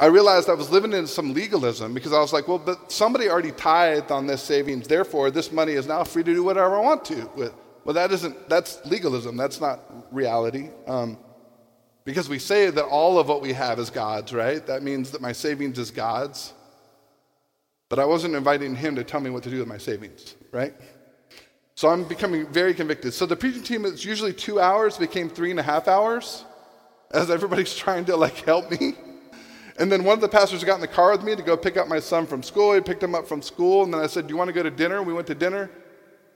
I 0.00 0.06
realized 0.06 0.48
I 0.48 0.54
was 0.54 0.70
living 0.70 0.92
in 0.92 1.06
some 1.08 1.34
legalism 1.34 1.92
because 1.92 2.12
I 2.12 2.20
was 2.20 2.32
like, 2.32 2.46
well, 2.46 2.58
but 2.58 2.92
somebody 2.92 3.28
already 3.28 3.50
tithed 3.50 4.12
on 4.12 4.26
this 4.26 4.42
savings, 4.42 4.86
therefore 4.86 5.30
this 5.30 5.50
money 5.50 5.72
is 5.72 5.88
now 5.88 6.04
free 6.04 6.22
to 6.22 6.32
do 6.32 6.44
whatever 6.44 6.76
I 6.76 6.80
want 6.80 7.04
to 7.06 7.28
with. 7.34 7.52
Well, 7.84 7.94
that 7.94 8.12
isn't, 8.12 8.48
that's 8.48 8.84
legalism. 8.86 9.36
That's 9.36 9.60
not 9.60 9.80
reality. 10.12 10.70
Um, 10.86 11.18
because 12.04 12.28
we 12.28 12.38
say 12.38 12.70
that 12.70 12.84
all 12.84 13.18
of 13.18 13.28
what 13.28 13.42
we 13.42 13.52
have 13.52 13.78
is 13.78 13.90
God's, 13.90 14.32
right? 14.32 14.64
That 14.66 14.82
means 14.82 15.10
that 15.10 15.20
my 15.20 15.32
savings 15.32 15.78
is 15.78 15.90
God's. 15.90 16.52
But 17.88 17.98
I 17.98 18.04
wasn't 18.04 18.34
inviting 18.34 18.76
him 18.76 18.94
to 18.96 19.04
tell 19.04 19.20
me 19.20 19.30
what 19.30 19.42
to 19.44 19.50
do 19.50 19.58
with 19.58 19.68
my 19.68 19.78
savings, 19.78 20.36
right? 20.52 20.74
So 21.74 21.88
I'm 21.88 22.04
becoming 22.04 22.46
very 22.46 22.74
convicted. 22.74 23.14
So 23.14 23.26
the 23.26 23.36
preaching 23.36 23.62
team 23.62 23.82
that's 23.82 24.04
usually 24.04 24.32
two 24.32 24.60
hours 24.60 24.96
became 24.96 25.28
three 25.28 25.50
and 25.50 25.58
a 25.58 25.62
half 25.62 25.88
hours 25.88 26.44
as 27.10 27.30
everybody's 27.30 27.74
trying 27.84 28.04
to 28.06 28.16
like 28.16 28.36
help 28.44 28.70
me. 28.70 28.94
And 29.78 29.90
then 29.90 30.02
one 30.02 30.14
of 30.14 30.20
the 30.20 30.28
pastors 30.28 30.64
got 30.64 30.74
in 30.74 30.80
the 30.80 30.88
car 30.88 31.12
with 31.12 31.22
me 31.22 31.36
to 31.36 31.42
go 31.42 31.56
pick 31.56 31.76
up 31.76 31.86
my 31.86 32.00
son 32.00 32.26
from 32.26 32.42
school. 32.42 32.74
He 32.74 32.80
picked 32.80 33.02
him 33.02 33.14
up 33.14 33.28
from 33.28 33.40
school, 33.40 33.84
and 33.84 33.94
then 33.94 34.00
I 34.00 34.08
said, 34.08 34.26
Do 34.26 34.32
you 34.32 34.36
want 34.36 34.48
to 34.48 34.52
go 34.52 34.62
to 34.64 34.70
dinner? 34.70 35.02
We 35.02 35.12
went 35.12 35.28
to 35.28 35.34
dinner. 35.34 35.70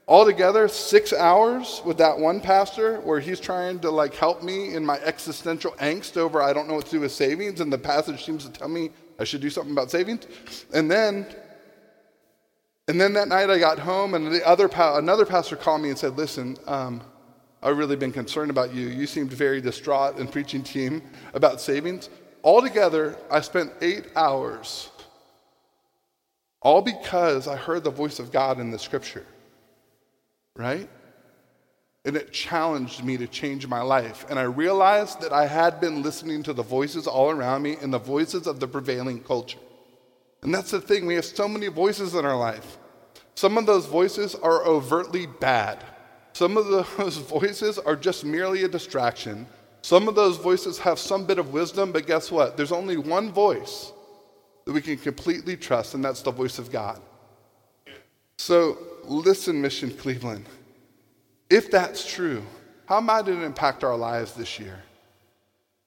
All 0.05 0.25
together, 0.25 0.67
six 0.67 1.13
hours 1.13 1.81
with 1.85 1.97
that 1.97 2.17
one 2.17 2.41
pastor 2.41 2.99
where 3.01 3.19
he's 3.19 3.39
trying 3.39 3.79
to 3.79 3.89
like 3.89 4.13
help 4.15 4.43
me 4.43 4.75
in 4.75 4.85
my 4.85 4.97
existential 4.99 5.71
angst 5.73 6.17
over 6.17 6.41
I 6.41 6.51
don't 6.51 6.67
know 6.67 6.73
what 6.73 6.85
to 6.85 6.91
do 6.91 6.99
with 7.01 7.11
savings, 7.11 7.61
and 7.61 7.71
the 7.71 7.77
passage 7.77 8.25
seems 8.25 8.45
to 8.45 8.51
tell 8.51 8.67
me 8.67 8.91
I 9.19 9.23
should 9.23 9.41
do 9.41 9.49
something 9.49 9.71
about 9.71 9.91
savings. 9.91 10.25
And 10.73 10.91
then, 10.91 11.25
and 12.89 12.99
then 12.99 13.13
that 13.13 13.29
night 13.29 13.49
I 13.49 13.59
got 13.59 13.79
home, 13.79 14.13
and 14.13 14.33
the 14.33 14.45
other 14.45 14.67
pa- 14.67 14.97
another 14.97 15.25
pastor 15.25 15.55
called 15.55 15.81
me 15.81 15.89
and 15.89 15.97
said, 15.97 16.17
"Listen, 16.17 16.57
um, 16.67 17.01
I've 17.61 17.77
really 17.77 17.95
been 17.95 18.11
concerned 18.11 18.51
about 18.51 18.73
you. 18.73 18.87
You 18.87 19.07
seemed 19.07 19.31
very 19.31 19.61
distraught 19.61 20.17
in 20.17 20.27
preaching 20.27 20.63
team 20.63 21.01
about 21.33 21.61
savings. 21.61 22.09
Altogether, 22.43 23.17
I 23.31 23.41
spent 23.41 23.71
eight 23.81 24.07
hours, 24.15 24.89
all 26.61 26.81
because 26.81 27.47
I 27.47 27.55
heard 27.55 27.83
the 27.83 27.91
voice 27.91 28.19
of 28.19 28.31
God 28.31 28.59
in 28.59 28.71
the 28.71 28.79
scripture." 28.79 29.25
right? 30.55 30.89
And 32.05 32.15
it 32.15 32.33
challenged 32.33 33.03
me 33.03 33.17
to 33.17 33.27
change 33.27 33.67
my 33.67 33.81
life. 33.81 34.25
And 34.29 34.37
I 34.37 34.43
realized 34.43 35.21
that 35.21 35.31
I 35.31 35.47
had 35.47 35.79
been 35.79 36.03
listening 36.03 36.43
to 36.43 36.53
the 36.53 36.63
voices 36.63 37.07
all 37.07 37.29
around 37.29 37.61
me 37.61 37.77
and 37.81 37.93
the 37.93 37.99
voices 37.99 38.45
of 38.45 38.59
the 38.59 38.67
prevailing 38.67 39.21
culture. 39.21 39.59
And 40.41 40.53
that's 40.53 40.71
the 40.71 40.81
thing, 40.81 41.05
we 41.05 41.15
have 41.15 41.25
so 41.25 41.47
many 41.47 41.67
voices 41.67 42.13
in 42.13 42.25
our 42.25 42.35
life. 42.35 42.77
Some 43.35 43.57
of 43.57 43.65
those 43.65 43.85
voices 43.85 44.35
are 44.35 44.65
overtly 44.65 45.25
bad. 45.25 45.83
Some 46.33 46.57
of 46.57 46.67
those 46.67 47.17
voices 47.29 47.79
are 47.79 47.95
just 47.95 48.25
merely 48.25 48.63
a 48.63 48.67
distraction. 48.67 49.47
Some 49.83 50.07
of 50.07 50.15
those 50.15 50.37
voices 50.37 50.79
have 50.79 50.97
some 50.97 51.25
bit 51.25 51.37
of 51.37 51.51
wisdom, 51.51 51.91
but 51.91 52.07
guess 52.07 52.31
what? 52.31 52.55
There's 52.55 52.71
only 52.71 52.95
one 52.95 53.33
voice 53.33 53.91
that 54.63 54.71
we 54.71 54.81
can 54.81 54.95
completely 54.95 55.57
trust, 55.57 55.93
and 55.93 56.03
that's 56.03 56.21
the 56.21 56.31
voice 56.31 56.57
of 56.57 56.71
God. 56.71 57.01
So 58.37 58.77
listen, 59.03 59.61
Mission 59.61 59.91
Cleveland. 59.91 60.45
If 61.49 61.69
that's 61.69 62.09
true, 62.09 62.43
how 62.85 63.01
might 63.01 63.27
it 63.27 63.41
impact 63.41 63.83
our 63.83 63.97
lives 63.97 64.33
this 64.33 64.57
year? 64.57 64.81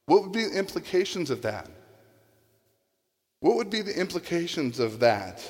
What 0.04 0.22
would 0.22 0.32
be 0.32 0.44
the 0.44 0.59
implications 0.59 1.30
of 1.30 1.40
that? 1.42 1.70
What 3.40 3.56
would 3.56 3.70
be 3.70 3.80
the 3.80 3.98
implications 3.98 4.78
of 4.78 5.00
that? 5.00 5.42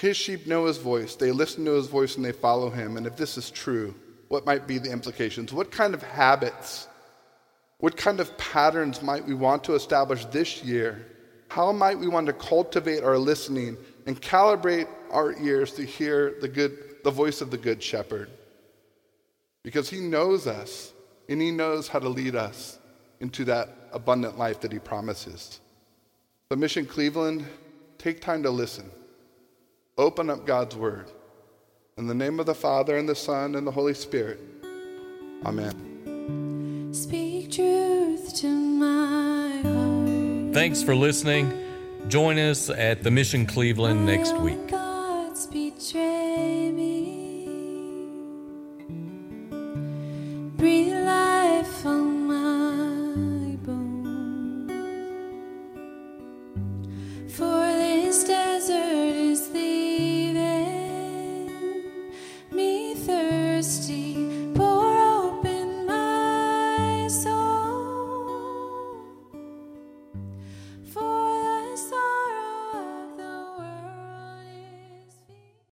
His 0.00 0.16
sheep 0.16 0.46
know 0.46 0.66
his 0.66 0.78
voice. 0.78 1.14
They 1.14 1.30
listen 1.30 1.64
to 1.66 1.72
his 1.72 1.86
voice 1.86 2.16
and 2.16 2.24
they 2.24 2.32
follow 2.32 2.70
him. 2.70 2.96
And 2.96 3.06
if 3.06 3.16
this 3.16 3.36
is 3.36 3.50
true, 3.50 3.94
what 4.28 4.46
might 4.46 4.66
be 4.66 4.78
the 4.78 4.90
implications? 4.90 5.52
What 5.52 5.70
kind 5.70 5.94
of 5.94 6.02
habits 6.02 6.88
what 7.80 7.96
kind 7.96 8.20
of 8.20 8.36
patterns 8.36 9.02
might 9.02 9.26
we 9.26 9.34
want 9.34 9.64
to 9.64 9.74
establish 9.74 10.26
this 10.26 10.62
year? 10.62 11.06
How 11.48 11.72
might 11.72 11.98
we 11.98 12.08
want 12.08 12.26
to 12.26 12.32
cultivate 12.34 13.02
our 13.02 13.18
listening 13.18 13.76
and 14.06 14.20
calibrate 14.20 14.86
our 15.10 15.32
ears 15.40 15.72
to 15.72 15.84
hear 15.84 16.34
the, 16.40 16.48
good, 16.48 16.78
the 17.02 17.10
voice 17.10 17.40
of 17.40 17.50
the 17.50 17.56
Good 17.56 17.82
Shepherd? 17.82 18.30
Because 19.62 19.88
he 19.88 20.00
knows 20.00 20.46
us 20.46 20.92
and 21.28 21.40
he 21.40 21.50
knows 21.50 21.88
how 21.88 21.98
to 21.98 22.08
lead 22.08 22.36
us 22.36 22.78
into 23.18 23.44
that 23.46 23.70
abundant 23.92 24.38
life 24.38 24.60
that 24.60 24.72
he 24.72 24.78
promises. 24.78 25.60
The 26.50 26.56
Mission 26.56 26.84
Cleveland, 26.84 27.46
take 27.98 28.20
time 28.20 28.42
to 28.42 28.50
listen. 28.50 28.90
Open 30.00 30.30
up 30.30 30.46
God's 30.46 30.74
Word. 30.76 31.10
In 31.98 32.06
the 32.06 32.14
name 32.14 32.40
of 32.40 32.46
the 32.46 32.54
Father, 32.54 32.96
and 32.96 33.06
the 33.06 33.14
Son, 33.14 33.54
and 33.54 33.66
the 33.66 33.70
Holy 33.70 33.92
Spirit. 33.92 34.40
Amen. 35.44 36.88
Speak 36.94 37.52
truth 37.52 38.34
to 38.36 38.48
my 38.48 39.60
heart. 39.62 40.54
Thanks 40.54 40.82
for 40.82 40.96
listening. 40.96 41.52
Join 42.08 42.38
us 42.38 42.70
at 42.70 43.02
the 43.02 43.10
Mission 43.10 43.44
Cleveland 43.44 44.06
next 44.06 44.34
week. 44.38 44.72